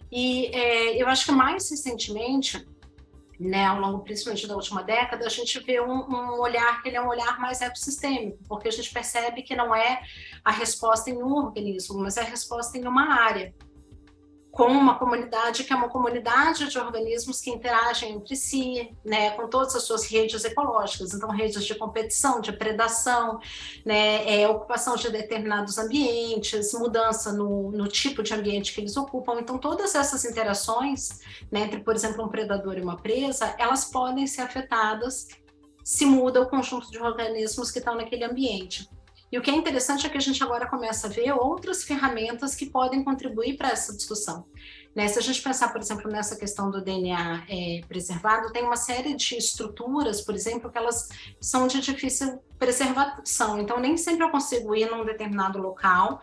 E 0.10 0.46
é, 0.56 1.02
eu 1.02 1.06
acho 1.06 1.26
que 1.26 1.34
mais 1.34 1.70
recentemente, 1.70 2.66
né, 3.40 3.66
ao 3.66 3.80
longo 3.80 4.04
principalmente 4.04 4.46
da 4.46 4.56
última 4.56 4.84
década, 4.84 5.26
a 5.26 5.30
gente 5.30 5.60
vê 5.62 5.80
um, 5.80 5.92
um, 5.92 6.42
olhar 6.42 6.82
que 6.82 6.90
ele 6.90 6.98
é 6.98 7.02
um 7.02 7.08
olhar 7.08 7.40
mais 7.40 7.62
ecossistêmico, 7.62 8.38
porque 8.48 8.68
a 8.68 8.72
gente 8.72 8.92
percebe 8.92 9.44
que 9.44 9.56
não 9.56 9.74
é 9.74 10.02
a 10.44 10.52
resposta 10.52 11.10
em 11.10 11.24
um 11.24 11.34
organismo, 11.34 12.00
mas 12.00 12.18
é 12.18 12.22
a 12.22 12.26
resposta 12.26 12.78
em 12.78 12.86
uma 12.86 13.14
área 13.14 13.54
com 14.60 14.68
uma 14.68 15.00
comunidade 15.00 15.64
que 15.64 15.72
é 15.72 15.76
uma 15.78 15.88
comunidade 15.88 16.68
de 16.68 16.78
organismos 16.78 17.40
que 17.40 17.50
interagem 17.50 18.12
entre 18.12 18.36
si, 18.36 18.94
né, 19.06 19.30
com 19.32 19.48
todas 19.48 19.74
as 19.74 19.84
suas 19.84 20.04
redes 20.04 20.44
ecológicas, 20.44 21.14
então 21.14 21.30
redes 21.30 21.64
de 21.64 21.74
competição, 21.76 22.42
de 22.42 22.52
predação, 22.52 23.40
né, 23.86 24.42
é, 24.42 24.50
ocupação 24.50 24.98
de 24.98 25.10
determinados 25.10 25.78
ambientes, 25.78 26.74
mudança 26.74 27.32
no, 27.32 27.72
no, 27.72 27.88
tipo 27.88 28.22
de 28.22 28.34
ambiente 28.34 28.74
que 28.74 28.82
eles 28.82 28.98
ocupam, 28.98 29.40
então 29.40 29.58
todas 29.58 29.96
essas 29.96 30.26
interações, 30.26 31.08
né, 31.50 31.62
entre, 31.62 31.80
por 31.80 31.96
exemplo, 31.96 32.26
um 32.26 32.28
predador 32.28 32.78
e 32.78 32.82
uma 32.82 32.98
presa, 32.98 33.56
elas 33.58 33.86
podem 33.86 34.28
ser 34.28 34.42
afetadas 34.42 35.30
se 35.86 36.06
muda 36.06 36.42
o 36.42 36.50
conjunto 36.50 36.92
de 36.92 37.00
organismos 37.00 37.72
que 37.72 37.80
estão 37.80 37.96
naquele 37.96 38.26
ambiente. 38.26 38.90
E 39.32 39.38
o 39.38 39.42
que 39.42 39.52
é 39.52 39.54
interessante 39.54 40.06
é 40.06 40.10
que 40.10 40.18
a 40.18 40.22
gente 40.22 40.44
agora 40.44 40.68
começa 40.68 41.08
a 41.08 41.10
ver 41.10 41.32
outras 41.34 41.84
ferramentas 41.84 42.56
que 42.56 42.66
podem 42.66 43.04
contribuir 43.04 43.58
para 43.58 43.70
essa 43.70 43.96
discussão. 43.96 44.46
Né? 44.96 45.08
Se 45.08 45.20
a 45.20 45.22
gente 45.22 45.42
pensar, 45.42 45.70
por 45.70 45.80
exemplo, 45.80 46.12
nessa 46.12 46.36
questão 46.36 46.72
do 46.72 46.84
DNA 46.84 47.44
é, 47.48 47.82
preservado, 47.88 48.52
tem 48.52 48.64
uma 48.64 48.76
série 48.76 49.16
de 49.16 49.36
estruturas, 49.36 50.22
por 50.22 50.34
exemplo, 50.34 50.72
que 50.72 50.78
elas 50.78 51.10
são 51.40 51.68
de 51.68 51.80
difícil 51.80 52.40
preservação. 52.58 53.60
Então, 53.60 53.80
nem 53.80 53.96
sempre 53.98 54.26
eu 54.26 54.32
consigo 54.32 54.76
ir 54.76 54.90
num 54.90 55.06
determinado 55.06 55.60
local, 55.60 56.22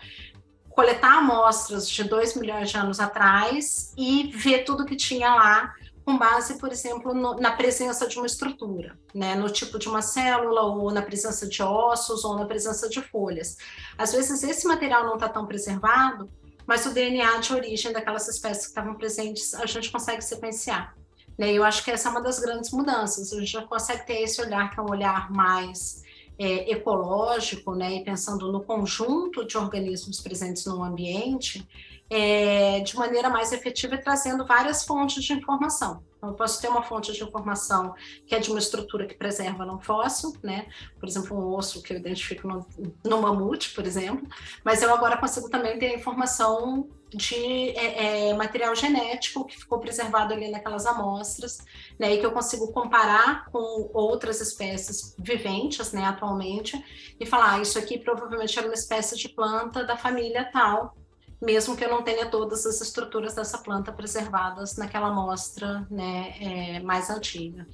coletar 0.70 1.18
amostras 1.18 1.88
de 1.88 2.04
2 2.04 2.36
milhões 2.36 2.70
de 2.70 2.76
anos 2.76 3.00
atrás 3.00 3.94
e 3.96 4.30
ver 4.34 4.64
tudo 4.64 4.84
que 4.84 4.96
tinha 4.96 5.34
lá 5.34 5.74
com 6.06 6.16
base, 6.16 6.56
por 6.56 6.70
exemplo, 6.70 7.12
no, 7.12 7.34
na 7.34 7.56
presença 7.56 8.06
de 8.06 8.16
uma 8.16 8.26
estrutura, 8.26 8.96
né, 9.12 9.34
no 9.34 9.50
tipo 9.50 9.76
de 9.76 9.88
uma 9.88 10.00
célula, 10.00 10.62
ou 10.62 10.92
na 10.92 11.02
presença 11.02 11.48
de 11.48 11.60
ossos, 11.60 12.24
ou 12.24 12.36
na 12.36 12.46
presença 12.46 12.88
de 12.88 13.02
folhas. 13.02 13.56
Às 13.98 14.12
vezes, 14.12 14.40
esse 14.44 14.68
material 14.68 15.04
não 15.04 15.14
está 15.14 15.28
tão 15.28 15.44
preservado, 15.46 16.30
mas 16.64 16.86
o 16.86 16.94
DNA 16.94 17.38
de 17.38 17.52
origem 17.52 17.92
daquelas 17.92 18.28
espécies 18.28 18.66
que 18.66 18.68
estavam 18.68 18.94
presentes, 18.94 19.52
a 19.54 19.66
gente 19.66 19.90
consegue 19.90 20.22
sequenciar. 20.22 20.96
Né? 21.36 21.52
Eu 21.52 21.64
acho 21.64 21.82
que 21.82 21.90
essa 21.90 22.08
é 22.08 22.10
uma 22.12 22.22
das 22.22 22.38
grandes 22.38 22.70
mudanças. 22.70 23.32
A 23.32 23.40
gente 23.40 23.50
já 23.50 23.62
consegue 23.62 24.06
ter 24.06 24.22
esse 24.22 24.40
olhar, 24.40 24.70
que 24.70 24.78
é 24.78 24.82
um 24.84 24.90
olhar 24.90 25.28
mais 25.32 26.02
é, 26.38 26.70
ecológico, 26.70 27.74
né? 27.74 27.96
e 27.96 28.04
pensando 28.04 28.52
no 28.52 28.62
conjunto 28.62 29.44
de 29.44 29.58
organismos 29.58 30.20
presentes 30.20 30.66
no 30.66 30.84
ambiente, 30.84 31.66
é, 32.08 32.80
de 32.80 32.96
maneira 32.96 33.28
mais 33.28 33.52
efetiva 33.52 33.94
e 33.94 33.98
trazendo 33.98 34.46
várias 34.46 34.84
fontes 34.84 35.22
de 35.24 35.32
informação. 35.32 36.04
Então, 36.16 36.30
eu 36.30 36.34
posso 36.34 36.60
ter 36.60 36.68
uma 36.68 36.82
fonte 36.82 37.12
de 37.12 37.22
informação 37.22 37.94
que 38.26 38.34
é 38.34 38.38
de 38.38 38.50
uma 38.50 38.58
estrutura 38.58 39.06
que 39.06 39.14
preserva 39.14 39.66
não 39.66 39.78
fóssil, 39.78 40.32
né? 40.42 40.66
Por 40.98 41.08
exemplo, 41.08 41.36
um 41.36 41.54
osso 41.54 41.82
que 41.82 41.92
eu 41.92 41.98
identifico 41.98 42.48
no, 42.48 42.66
no 43.04 43.22
mamute, 43.22 43.74
por 43.74 43.86
exemplo, 43.86 44.26
mas 44.64 44.82
eu 44.82 44.92
agora 44.92 45.16
consigo 45.16 45.48
também 45.50 45.78
ter 45.78 45.94
informação 45.94 46.88
de 47.10 47.70
é, 47.70 48.30
é, 48.30 48.34
material 48.34 48.74
genético 48.74 49.44
que 49.44 49.56
ficou 49.56 49.78
preservado 49.78 50.34
ali 50.34 50.50
naquelas 50.50 50.86
amostras, 50.86 51.58
né, 51.98 52.14
e 52.14 52.18
que 52.18 52.26
eu 52.26 52.32
consigo 52.32 52.72
comparar 52.72 53.46
com 53.46 53.90
outras 53.94 54.40
espécies 54.40 55.14
viventes, 55.18 55.92
né, 55.92 56.04
atualmente, 56.04 56.82
e 57.18 57.24
falar, 57.24 57.54
ah, 57.54 57.60
isso 57.60 57.78
aqui 57.78 57.98
provavelmente 57.98 58.58
era 58.58 58.66
uma 58.66 58.74
espécie 58.74 59.16
de 59.16 59.28
planta 59.28 59.84
da 59.84 59.96
família 59.96 60.50
tal, 60.52 60.96
mesmo 61.40 61.76
que 61.76 61.84
eu 61.84 61.90
não 61.90 62.02
tenha 62.02 62.26
todas 62.26 62.64
as 62.66 62.80
estruturas 62.80 63.34
dessa 63.34 63.58
planta 63.58 63.92
preservadas 63.92 64.76
naquela 64.76 65.08
amostra 65.08 65.86
né, 65.90 66.34
é, 66.40 66.80
mais 66.80 67.10
antiga. 67.10 67.66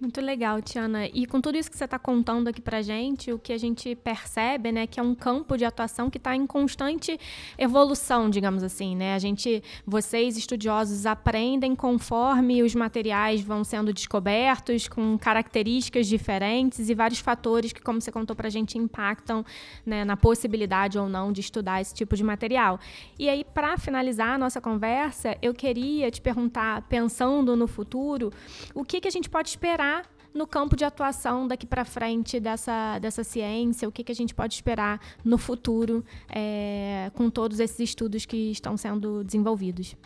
Muito 0.00 0.18
legal, 0.18 0.62
Tiana. 0.62 1.08
E 1.08 1.26
com 1.26 1.42
tudo 1.42 1.58
isso 1.58 1.70
que 1.70 1.76
você 1.76 1.84
está 1.84 1.98
contando 1.98 2.48
aqui 2.48 2.62
para 2.62 2.80
gente, 2.80 3.30
o 3.34 3.38
que 3.38 3.52
a 3.52 3.58
gente 3.58 3.94
percebe, 3.94 4.72
né, 4.72 4.86
que 4.86 4.98
é 4.98 5.02
um 5.02 5.14
campo 5.14 5.58
de 5.58 5.64
atuação 5.66 6.08
que 6.08 6.16
está 6.16 6.34
em 6.34 6.46
constante 6.46 7.20
evolução, 7.58 8.30
digamos 8.30 8.62
assim, 8.62 8.96
né? 8.96 9.14
A 9.14 9.18
gente, 9.18 9.62
vocês 9.86 10.38
estudiosos 10.38 11.04
aprendem 11.04 11.76
conforme 11.76 12.62
os 12.62 12.74
materiais 12.74 13.42
vão 13.42 13.62
sendo 13.62 13.92
descobertos, 13.92 14.88
com 14.88 15.18
características 15.18 16.06
diferentes 16.06 16.88
e 16.88 16.94
vários 16.94 17.20
fatores 17.20 17.70
que, 17.70 17.82
como 17.82 18.00
você 18.00 18.10
contou 18.10 18.34
para 18.34 18.46
a 18.46 18.50
gente, 18.50 18.78
impactam 18.78 19.44
né, 19.84 20.02
na 20.02 20.16
possibilidade 20.16 20.98
ou 20.98 21.10
não 21.10 21.30
de 21.30 21.42
estudar 21.42 21.78
esse 21.78 21.92
tipo 21.92 22.16
de 22.16 22.24
material. 22.24 22.80
E 23.18 23.28
aí, 23.28 23.44
para 23.44 23.76
finalizar 23.76 24.30
a 24.30 24.38
nossa 24.38 24.62
conversa, 24.62 25.36
eu 25.42 25.52
queria 25.52 26.10
te 26.10 26.22
perguntar, 26.22 26.80
pensando 26.88 27.54
no 27.54 27.66
futuro, 27.66 28.32
o 28.74 28.82
que, 28.82 28.98
que 28.98 29.08
a 29.08 29.10
gente 29.10 29.28
pode 29.28 29.50
esperar 29.50 29.89
no 30.32 30.46
campo 30.46 30.76
de 30.76 30.84
atuação 30.84 31.46
daqui 31.46 31.66
para 31.66 31.84
frente 31.84 32.38
dessa, 32.38 32.98
dessa 32.98 33.24
ciência, 33.24 33.88
o 33.88 33.92
que, 33.92 34.04
que 34.04 34.12
a 34.12 34.14
gente 34.14 34.34
pode 34.34 34.54
esperar 34.54 35.00
no 35.24 35.36
futuro 35.36 36.04
é, 36.28 37.10
com 37.14 37.28
todos 37.28 37.58
esses 37.60 37.80
estudos 37.80 38.24
que 38.24 38.50
estão 38.50 38.76
sendo 38.76 39.24
desenvolvidos? 39.24 39.96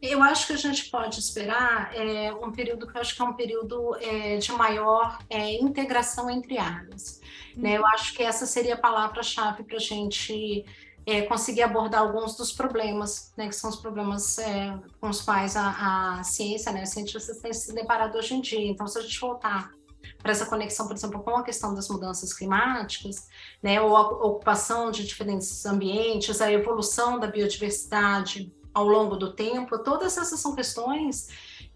Eu 0.00 0.22
acho 0.22 0.46
que 0.46 0.52
a 0.52 0.56
gente 0.56 0.88
pode 0.90 1.18
esperar 1.18 1.90
é, 1.92 2.32
um 2.32 2.52
período 2.52 2.86
que 2.86 2.96
eu 2.96 3.00
acho 3.00 3.16
que 3.16 3.20
é 3.20 3.24
um 3.24 3.32
período 3.32 3.96
é, 4.00 4.36
de 4.36 4.52
maior 4.52 5.18
integração 5.60 6.30
entre 6.30 6.56
áreas. 6.56 7.20
Né? 7.56 7.76
Eu 7.76 7.84
acho 7.86 8.14
que 8.14 8.22
essa 8.22 8.46
seria 8.46 8.74
a 8.74 8.78
palavra-chave 8.78 9.64
para 9.64 9.76
a 9.76 9.80
gente 9.80 10.64
é, 11.08 11.22
conseguir 11.22 11.62
abordar 11.62 12.02
alguns 12.02 12.36
dos 12.36 12.52
problemas, 12.52 13.32
né, 13.34 13.48
que 13.48 13.54
são 13.54 13.70
os 13.70 13.76
problemas 13.76 14.38
é, 14.38 14.78
com 15.00 15.08
os 15.08 15.22
quais 15.22 15.56
a, 15.56 16.18
a 16.18 16.22
ciência, 16.22 16.70
né, 16.70 16.82
os 16.82 16.90
cientistas 16.90 17.38
têm 17.38 17.50
se 17.50 17.74
deparado 17.74 18.18
hoje 18.18 18.34
em 18.34 18.42
dia. 18.42 18.68
Então, 18.68 18.86
se 18.86 18.98
a 18.98 19.00
gente 19.00 19.18
voltar 19.18 19.70
para 20.18 20.32
essa 20.32 20.44
conexão, 20.44 20.86
por 20.86 20.94
exemplo, 20.94 21.22
com 21.22 21.30
a 21.30 21.42
questão 21.42 21.74
das 21.74 21.88
mudanças 21.88 22.34
climáticas, 22.34 23.26
né, 23.62 23.80
ou 23.80 23.96
a 23.96 24.02
ocupação 24.02 24.90
de 24.90 25.06
diferentes 25.06 25.64
ambientes, 25.64 26.42
a 26.42 26.52
evolução 26.52 27.18
da 27.18 27.26
biodiversidade 27.26 28.52
ao 28.74 28.86
longo 28.86 29.16
do 29.16 29.32
tempo, 29.32 29.78
todas 29.78 30.18
essas 30.18 30.38
são 30.38 30.54
questões 30.54 31.28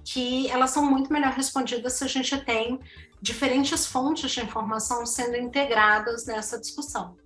que 0.04 0.46
elas 0.50 0.72
são 0.72 0.84
muito 0.84 1.10
melhor 1.10 1.32
respondidas 1.32 1.94
se 1.94 2.04
a 2.04 2.08
gente 2.08 2.36
tem 2.44 2.78
diferentes 3.22 3.86
fontes 3.86 4.30
de 4.30 4.40
informação 4.40 5.06
sendo 5.06 5.36
integradas 5.36 6.26
nessa 6.26 6.60
discussão. 6.60 7.16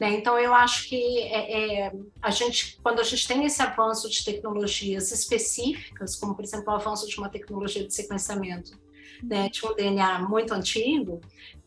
Né? 0.00 0.14
Então, 0.14 0.38
eu 0.38 0.54
acho 0.54 0.88
que 0.88 1.18
é, 1.20 1.86
é, 1.86 1.92
a 2.20 2.30
gente, 2.30 2.78
quando 2.82 3.00
a 3.00 3.04
gente 3.04 3.26
tem 3.26 3.44
esse 3.44 3.62
avanço 3.62 4.08
de 4.08 4.24
tecnologias 4.24 5.12
específicas, 5.12 6.16
como, 6.16 6.34
por 6.34 6.44
exemplo, 6.44 6.72
o 6.72 6.76
avanço 6.76 7.08
de 7.08 7.16
uma 7.18 7.28
tecnologia 7.28 7.86
de 7.86 7.94
sequenciamento 7.94 8.78
né, 9.22 9.48
de 9.48 9.64
um 9.66 9.74
DNA 9.74 10.20
muito 10.20 10.52
antigo, 10.52 11.20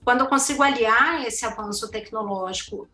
quando 0.03 0.21
eu 0.21 0.27
consigo 0.27 0.63
aliar 0.63 1.25
esse 1.25 1.45
avanço 1.45 1.89
tecnológico 1.89 2.87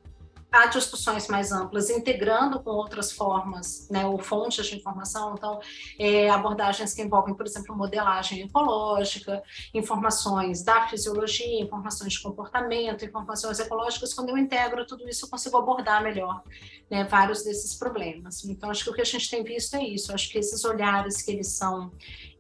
a 0.54 0.68
discussões 0.68 1.28
mais 1.28 1.52
amplas, 1.52 1.90
integrando 1.90 2.62
com 2.62 2.70
outras 2.70 3.12
formas, 3.12 3.90
né, 3.90 4.06
ou 4.06 4.20
fontes 4.20 4.68
de 4.68 4.76
informação, 4.76 5.34
então, 5.36 5.60
é, 5.98 6.30
abordagens 6.30 6.94
que 6.94 7.02
envolvem, 7.02 7.34
por 7.34 7.48
exemplo, 7.48 7.76
modelagem 7.76 8.44
ecológica, 8.44 9.42
informações 9.74 10.64
da 10.64 10.88
fisiologia, 10.88 11.60
informações 11.60 12.14
de 12.14 12.22
comportamento, 12.22 13.04
informações 13.04 13.60
ecológicas, 13.60 14.14
quando 14.14 14.30
eu 14.30 14.38
integro 14.38 14.86
tudo 14.86 15.10
isso, 15.10 15.26
eu 15.26 15.30
consigo 15.30 15.58
abordar 15.58 16.04
melhor 16.04 16.44
né, 16.88 17.04
vários 17.04 17.44
desses 17.44 17.74
problemas. 17.74 18.46
Então, 18.46 18.70
acho 18.70 18.84
que 18.84 18.92
o 18.92 18.94
que 18.94 19.02
a 19.02 19.06
gente 19.06 19.28
tem 19.28 19.44
visto 19.44 19.76
é 19.76 19.84
isso, 19.84 20.14
acho 20.14 20.30
que 20.30 20.38
esses 20.38 20.64
olhares 20.64 21.24
que 21.24 21.32
eles 21.32 21.48
são 21.48 21.92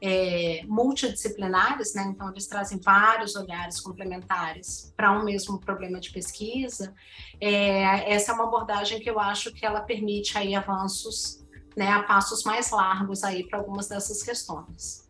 é, 0.05 0.65
multidisciplinares, 0.67 1.93
né, 1.93 2.03
então 2.13 2.29
eles 2.29 2.45
trazem 2.45 2.77
vários 2.77 3.37
olhares 3.37 3.79
complementares 3.79 4.93
para 4.97 5.17
um 5.17 5.23
mesmo 5.23 5.57
problema 5.57 5.97
de 5.97 6.11
pesquisa, 6.11 6.93
é, 7.39 8.13
essa 8.13 8.33
é 8.33 8.35
uma 8.35 8.43
abordagem 8.43 8.99
que 8.99 9.09
eu 9.09 9.17
acho 9.17 9.53
que 9.53 9.65
ela 9.65 9.79
permite 9.79 10.37
aí 10.37 10.53
avanços 10.53 11.41
né, 11.77 11.87
a 11.87 12.03
passos 12.03 12.43
mais 12.43 12.69
largos 12.69 13.23
aí 13.23 13.47
para 13.47 13.59
algumas 13.59 13.87
dessas 13.87 14.21
questões. 14.21 15.02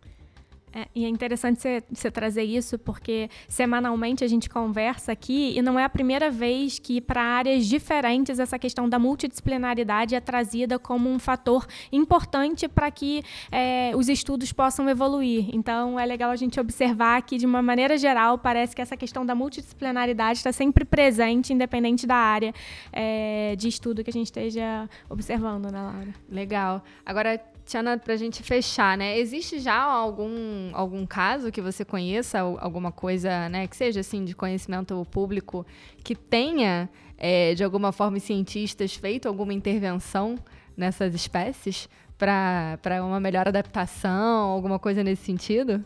É, 0.76 0.88
e 0.96 1.06
é 1.06 1.08
interessante 1.08 1.84
você 1.92 2.10
trazer 2.10 2.44
isso, 2.44 2.80
porque 2.80 3.30
semanalmente 3.48 4.24
a 4.24 4.28
gente 4.28 4.50
conversa 4.50 5.12
aqui 5.12 5.54
e 5.56 5.62
não 5.62 5.80
é 5.80 5.84
a 5.84 5.90
primeira 5.90 6.32
vez 6.32 6.80
que, 6.80 7.00
para 7.00 7.22
áreas 7.22 7.68
diferentes, 7.68 8.40
essa 8.40 8.58
questão 8.58 8.90
da 8.90 8.98
multidisciplinaridade 8.98 10.16
é 10.16 10.20
trazida 10.20 10.80
como 10.80 11.10
um 11.10 11.20
fator 11.20 11.68
importante 11.92 12.68
para 12.68 12.90
que 12.90 13.24
é, 13.52 13.92
os 13.96 14.10
estudos 14.10 14.52
possam 14.52 14.90
evoluir. 14.90 15.48
Então, 15.54 16.00
é 16.00 16.06
legal 16.06 16.32
a 16.32 16.36
gente 16.36 16.60
observar 16.60 17.22
que, 17.22 17.38
de 17.38 17.46
uma 17.46 17.62
maneira 17.62 17.96
geral, 17.96 18.40
parece 18.40 18.76
que 18.76 18.82
essa 18.82 18.98
questão 18.98 19.24
da 19.24 19.36
multidisciplinaridade 19.36 20.40
está 20.40 20.52
sempre 20.52 20.84
presente, 20.84 21.54
independente 21.54 22.08
da 22.08 22.16
área 22.16 22.52
é, 22.92 23.56
de 23.56 23.68
estudo 23.68 24.04
que 24.04 24.10
a 24.10 24.14
gente 24.14 24.26
esteja 24.28 24.90
observando, 25.08 25.72
né, 25.72 25.80
Laura? 25.80 26.14
Legal. 26.28 26.84
Agora, 27.06 27.40
Tiana, 27.66 27.98
para 27.98 28.14
a 28.14 28.18
gente 28.18 28.44
fechar, 28.44 28.98
né? 28.98 29.18
Existe 29.18 29.60
já 29.60 29.82
algum, 29.82 30.70
algum 30.74 31.06
caso 31.06 31.52
que 31.52 31.62
você 31.62 31.86
conheça, 31.86 32.40
alguma 32.40 32.92
coisa, 32.92 33.48
né, 33.50 33.68
que 33.68 33.76
seja 33.76 34.02
assim 34.02 34.26
de 34.26 34.36
conhecimento 34.36 35.06
público, 35.10 35.66
que 36.04 36.16
tenha, 36.16 36.90
é, 37.18 37.54
de 37.54 37.64
alguma 37.64 37.92
forma, 37.92 38.20
cientistas 38.20 38.96
feito 38.96 39.28
alguma 39.28 39.54
intervenção 39.54 40.36
nessas 40.76 41.16
espécies 41.16 41.88
para 42.18 43.04
uma 43.04 43.20
melhor 43.20 43.48
adaptação, 43.48 44.50
alguma 44.50 44.78
coisa 44.78 45.04
nesse 45.04 45.24
sentido? 45.24 45.84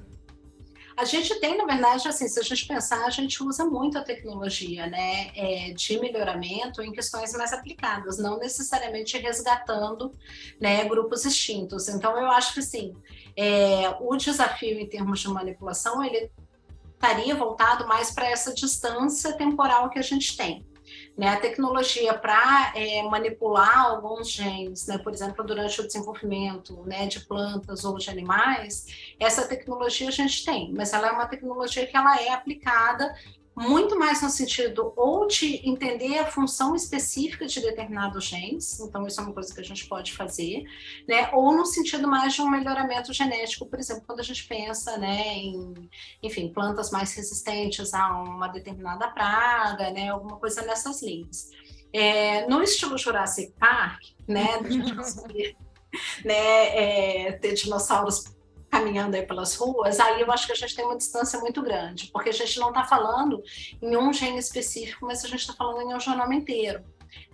A 0.97 1.05
gente 1.05 1.39
tem, 1.39 1.55
na 1.55 1.63
verdade, 1.63 2.07
assim, 2.07 2.27
se 2.27 2.39
a 2.39 2.43
gente 2.43 2.65
pensar, 2.65 3.05
a 3.05 3.12
gente 3.12 3.43
usa 3.43 3.63
muito 3.63 3.99
a 3.99 4.03
tecnologia, 4.03 4.88
né, 4.88 5.29
é, 5.36 5.71
de 5.71 5.99
melhoramento 5.99 6.81
em 6.81 6.91
questões 6.91 7.31
mais 7.33 7.53
aplicadas, 7.53 8.17
não 8.17 8.39
necessariamente 8.39 9.15
resgatando, 9.15 10.12
né, 10.60 10.83
grupos 10.86 11.23
extintos. 11.23 11.88
Então, 11.88 12.17
eu 12.17 12.31
acho 12.31 12.55
que, 12.55 12.63
sim, 12.63 12.95
é, 13.36 13.95
o 13.99 14.15
desafio 14.15 14.79
em 14.79 14.89
termos 14.89 15.19
de 15.19 15.27
manipulação, 15.27 16.03
ele 16.03 16.31
estaria 16.95 17.36
voltado 17.36 17.88
mais 17.88 18.10
para 18.10 18.27
essa 18.27 18.51
distância 18.51 19.33
temporal 19.33 19.91
que 19.91 19.99
a 19.99 20.01
gente 20.01 20.36
tem. 20.36 20.65
Né, 21.17 21.30
a 21.30 21.39
tecnologia 21.39 22.13
para 22.13 22.73
é, 22.75 23.01
manipular 23.01 23.88
alguns 23.88 24.30
genes, 24.30 24.86
né, 24.86 24.99
por 24.99 25.12
exemplo, 25.12 25.43
durante 25.43 25.82
o 25.82 25.88
desenvolvimento 25.88 26.84
né, 26.86 27.08
de 27.08 27.21
plantas 27.21 27.84
ou 27.84 27.97
de 27.97 28.08
animais, 28.08 29.15
essa 29.19 29.47
tecnologia 29.47 30.10
a 30.10 30.12
gente 30.12 30.45
tem, 30.45 30.71
mas 30.71 30.93
ela 30.93 31.08
é 31.08 31.12
uma 31.12 31.25
tecnologia 31.25 31.88
que 31.88 31.97
ela 31.97 32.21
é 32.21 32.30
aplicada 32.30 33.12
muito 33.58 33.98
mais 33.98 34.22
no 34.22 34.30
sentido 34.30 34.93
ou 34.96 35.26
de 35.26 35.67
entender 35.67 36.20
a 36.20 36.28
função 36.28 36.76
específica 36.76 37.48
de 37.48 37.60
determinados 37.60 38.26
genes, 38.26 38.80
então 38.80 39.08
isso 39.08 39.20
é 39.20 39.24
uma 39.24 39.34
coisa 39.34 39.52
que 39.52 39.60
a 39.60 39.63
gente 39.63 39.88
pode 39.88 40.13
fazer, 40.13 40.63
né? 41.08 41.32
Ou 41.34 41.52
no 41.58 41.65
sentido 41.65 42.08
mais 42.08 42.36
de 42.36 42.41
um 42.43 42.50
melhoramento 42.50 43.12
genético, 43.12 43.65
por 43.65 43.80
exemplo, 43.80 44.04
quando 44.06 44.20
a 44.20 44.24
gente 44.24 44.48
pensa, 44.48 44.96
né, 45.00 45.38
em, 45.38 45.74
enfim, 46.22 46.54
plantas 46.54 46.91
mais 46.91 47.13
resistentes 47.15 47.96
a 47.96 48.22
uma 48.22 48.48
determinada 48.48 49.08
praga, 49.08 49.89
né, 49.89 50.10
alguma 50.10 50.38
coisa 50.38 50.62
nessas 50.62 51.02
linhas. 51.02 51.50
É, 51.91 52.46
no 52.48 52.62
estilo 52.62 52.96
Jurassic 52.96 53.54
Park, 53.60 54.04
né, 54.28 54.60
a 54.63 54.70
gente 54.70 54.93
conseguir 54.96 55.58
né, 56.24 57.28
é, 57.28 57.32
ter 57.32 57.54
dinossauros 57.56 58.37
caminhando 58.69 59.15
aí 59.15 59.25
pelas 59.25 59.56
ruas, 59.56 59.99
aí 59.99 60.21
eu 60.21 60.32
acho 60.32 60.45
que 60.45 60.51
a 60.51 60.56
gente 60.56 60.75
tem 60.75 60.86
uma 60.86 60.97
distância 60.97 61.39
muito 61.39 61.62
grande, 61.62 62.10
porque 62.12 62.30
a 62.30 62.34
gente 62.34 62.60
não 62.60 62.69
está 62.69 62.84
falando 62.84 63.41
em 63.82 63.95
um 63.95 64.12
gene 64.12 64.38
específico, 64.38 65.06
mas 65.06 65.23
a 65.23 65.27
gente 65.27 65.39
está 65.39 65.53
falando 65.53 65.82
em 65.82 65.95
um 65.95 65.99
genoma 65.99 66.36
inteiro. 66.36 66.84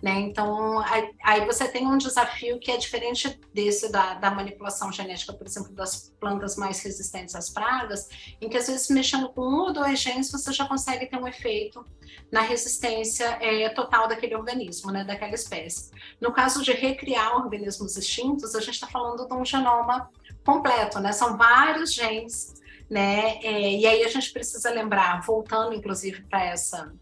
Né? 0.02 0.20
Então, 0.20 0.82
aí 1.22 1.44
você 1.46 1.66
tem 1.68 1.86
um 1.86 1.98
desafio 1.98 2.58
que 2.58 2.70
é 2.70 2.76
diferente 2.76 3.40
desse 3.52 3.90
da, 3.90 4.14
da, 4.14 4.30
manipulação 4.30 4.92
genética, 4.92 5.32
por 5.32 5.46
exemplo, 5.46 5.72
das 5.72 6.12
plantas 6.20 6.56
mais 6.56 6.82
resistentes 6.82 7.34
às 7.34 7.50
pragas, 7.50 8.08
em 8.40 8.48
que 8.48 8.56
às 8.56 8.66
vezes 8.66 8.88
mexendo 8.90 9.30
com 9.30 9.42
um 9.42 9.60
ou 9.60 9.72
dois 9.72 9.98
genes 9.98 10.30
você 10.30 10.52
já 10.52 10.66
consegue 10.66 11.06
ter 11.06 11.16
um 11.16 11.26
efeito 11.26 11.84
na 12.30 12.40
resistência 12.40 13.38
é, 13.40 13.68
total 13.70 14.08
daquele 14.08 14.34
organismo, 14.34 14.90
né, 14.90 15.04
daquela 15.04 15.34
espécie. 15.34 15.90
No 16.20 16.32
caso 16.32 16.62
de 16.62 16.72
recriar 16.72 17.36
organismos 17.36 17.96
extintos, 17.96 18.54
a 18.54 18.60
gente 18.60 18.74
está 18.74 18.86
falando 18.86 19.26
de 19.26 19.34
um 19.34 19.44
genoma 19.44 20.10
completo, 20.44 21.00
né? 21.00 21.12
São 21.12 21.36
vários 21.36 21.94
genes, 21.94 22.54
né? 22.88 23.38
É, 23.42 23.72
e 23.72 23.86
aí 23.86 24.04
a 24.04 24.08
gente 24.08 24.32
precisa 24.32 24.70
lembrar, 24.70 25.22
voltando 25.22 25.74
inclusive 25.74 26.22
para 26.22 26.44
essa 26.44 26.92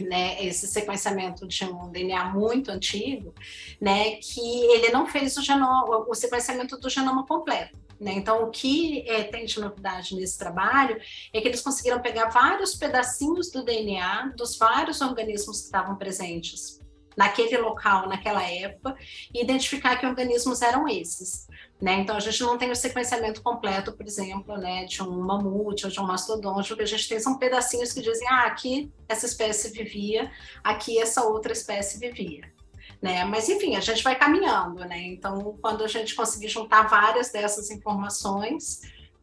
né, 0.00 0.44
esse 0.44 0.66
sequenciamento 0.68 1.46
de 1.46 1.64
um 1.64 1.90
DNA 1.90 2.26
muito 2.26 2.70
antigo, 2.70 3.34
né, 3.80 4.12
que 4.16 4.40
ele 4.40 4.90
não 4.90 5.06
fez 5.06 5.36
o, 5.36 5.42
genoma, 5.42 6.06
o 6.08 6.14
sequenciamento 6.14 6.78
do 6.78 6.88
genoma 6.88 7.26
completo. 7.26 7.76
Né? 8.00 8.12
Então, 8.12 8.44
o 8.44 8.50
que 8.50 9.08
é, 9.08 9.24
tem 9.24 9.44
de 9.44 9.60
novidade 9.60 10.14
nesse 10.14 10.38
trabalho 10.38 11.00
é 11.32 11.40
que 11.40 11.48
eles 11.48 11.60
conseguiram 11.60 12.00
pegar 12.00 12.28
vários 12.28 12.76
pedacinhos 12.76 13.50
do 13.50 13.64
DNA 13.64 14.34
dos 14.36 14.56
vários 14.56 15.00
organismos 15.00 15.60
que 15.60 15.64
estavam 15.64 15.96
presentes 15.96 16.78
naquele 17.16 17.58
local, 17.58 18.08
naquela 18.08 18.48
época, 18.48 18.96
e 19.34 19.42
identificar 19.42 19.96
que 19.96 20.06
organismos 20.06 20.62
eram 20.62 20.86
esses. 20.86 21.48
Né? 21.80 21.94
Então, 22.00 22.16
a 22.16 22.20
gente 22.20 22.40
não 22.42 22.58
tem 22.58 22.70
o 22.72 22.76
sequenciamento 22.76 23.40
completo, 23.40 23.92
por 23.92 24.04
exemplo, 24.04 24.56
né, 24.56 24.84
de 24.84 25.00
um 25.00 25.20
mamute 25.20 25.86
ou 25.86 25.92
de 25.92 26.00
um 26.00 26.06
mastodonte, 26.06 26.72
o 26.72 26.76
que 26.76 26.82
a 26.82 26.86
gente 26.86 27.08
tem 27.08 27.20
são 27.20 27.38
pedacinhos 27.38 27.92
que 27.92 28.02
dizem, 28.02 28.26
ah, 28.28 28.46
aqui 28.46 28.90
essa 29.08 29.26
espécie 29.26 29.70
vivia, 29.70 30.30
aqui 30.64 30.98
essa 30.98 31.22
outra 31.22 31.52
espécie 31.52 32.00
vivia. 32.00 32.52
Né? 33.00 33.24
Mas, 33.24 33.48
enfim, 33.48 33.76
a 33.76 33.80
gente 33.80 34.02
vai 34.02 34.16
caminhando, 34.16 34.80
né? 34.80 35.00
Então, 35.02 35.56
quando 35.62 35.84
a 35.84 35.86
gente 35.86 36.16
conseguir 36.16 36.48
juntar 36.48 36.88
várias 36.88 37.30
dessas 37.30 37.70
informações, 37.70 38.80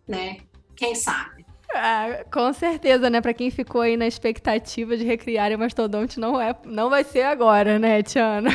né, 0.08 0.38
quem 0.78 0.96
sabe? 0.96 1.46
Ah, 1.74 2.24
com 2.32 2.54
certeza, 2.54 3.10
né? 3.10 3.20
Para 3.20 3.34
quem 3.34 3.52
ficou 3.52 3.82
aí 3.82 3.98
na 3.98 4.08
expectativa 4.08 4.96
de 4.96 5.04
recriar 5.04 5.52
o 5.52 5.60
mastodonte, 5.60 6.22
não, 6.22 6.40
é, 6.40 6.56
não 6.64 6.90
vai 6.90 7.04
ser 7.04 7.24
agora, 7.24 7.78
né, 7.78 8.02
Tiana? 8.02 8.50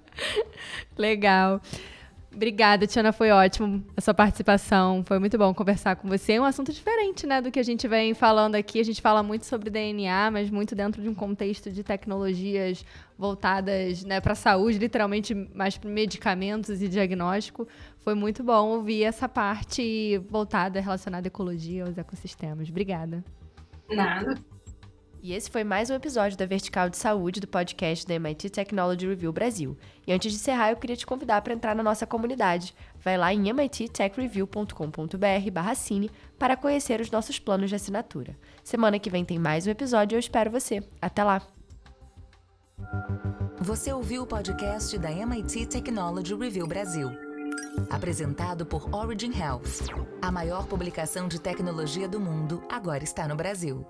Legal. 0.98 1.62
Obrigada, 2.34 2.84
Tiana, 2.84 3.12
foi 3.12 3.30
ótimo 3.30 3.84
a 3.96 4.00
sua 4.00 4.12
participação. 4.12 5.04
Foi 5.04 5.20
muito 5.20 5.38
bom 5.38 5.54
conversar 5.54 5.94
com 5.94 6.08
você. 6.08 6.32
É 6.32 6.40
um 6.40 6.44
assunto 6.44 6.72
diferente, 6.72 7.26
né, 7.26 7.40
do 7.40 7.50
que 7.50 7.60
a 7.60 7.62
gente 7.62 7.86
vem 7.86 8.12
falando 8.12 8.56
aqui. 8.56 8.80
A 8.80 8.84
gente 8.84 9.00
fala 9.00 9.22
muito 9.22 9.46
sobre 9.46 9.70
DNA, 9.70 10.30
mas 10.32 10.50
muito 10.50 10.74
dentro 10.74 11.00
de 11.00 11.08
um 11.08 11.14
contexto 11.14 11.70
de 11.70 11.84
tecnologias 11.84 12.84
voltadas, 13.16 14.04
né, 14.04 14.20
para 14.20 14.32
a 14.32 14.36
saúde, 14.36 14.78
literalmente 14.78 15.32
mais 15.54 15.78
para 15.78 15.88
medicamentos 15.88 16.82
e 16.82 16.88
diagnóstico. 16.88 17.68
Foi 18.00 18.14
muito 18.14 18.42
bom 18.42 18.70
ouvir 18.70 19.04
essa 19.04 19.28
parte 19.28 20.18
voltada 20.28 20.80
relacionada 20.80 21.26
à 21.26 21.28
ecologia, 21.28 21.84
aos 21.84 21.96
ecossistemas. 21.96 22.68
Obrigada. 22.68 23.24
Nada. 23.88 24.53
E 25.24 25.32
esse 25.32 25.50
foi 25.50 25.64
mais 25.64 25.88
um 25.88 25.94
episódio 25.94 26.36
da 26.36 26.44
Vertical 26.44 26.90
de 26.90 26.98
Saúde 26.98 27.40
do 27.40 27.48
podcast 27.48 28.06
da 28.06 28.12
MIT 28.12 28.50
Technology 28.50 29.08
Review 29.08 29.32
Brasil. 29.32 29.74
E 30.06 30.12
antes 30.12 30.30
de 30.30 30.36
encerrar, 30.36 30.68
eu 30.68 30.76
queria 30.76 30.98
te 30.98 31.06
convidar 31.06 31.40
para 31.40 31.54
entrar 31.54 31.74
na 31.74 31.82
nossa 31.82 32.06
comunidade. 32.06 32.74
Vai 33.02 33.16
lá 33.16 33.32
em 33.32 33.50
mittechreview.com.br/cine 33.50 36.10
para 36.38 36.58
conhecer 36.58 37.00
os 37.00 37.10
nossos 37.10 37.38
planos 37.38 37.70
de 37.70 37.76
assinatura. 37.76 38.36
Semana 38.62 38.98
que 38.98 39.08
vem 39.08 39.24
tem 39.24 39.38
mais 39.38 39.66
um 39.66 39.70
episódio 39.70 40.14
e 40.14 40.16
eu 40.16 40.20
espero 40.20 40.50
você. 40.50 40.86
Até 41.00 41.24
lá. 41.24 41.40
Você 43.62 43.94
ouviu 43.94 44.24
o 44.24 44.26
podcast 44.26 44.98
da 44.98 45.10
MIT 45.10 45.68
Technology 45.68 46.34
Review 46.34 46.66
Brasil. 46.66 47.08
Apresentado 47.88 48.66
por 48.66 48.94
Origin 48.94 49.32
Health. 49.34 49.88
A 50.20 50.30
maior 50.30 50.66
publicação 50.66 51.26
de 51.26 51.40
tecnologia 51.40 52.06
do 52.06 52.20
mundo 52.20 52.62
agora 52.70 53.02
está 53.02 53.26
no 53.26 53.34
Brasil. 53.34 53.86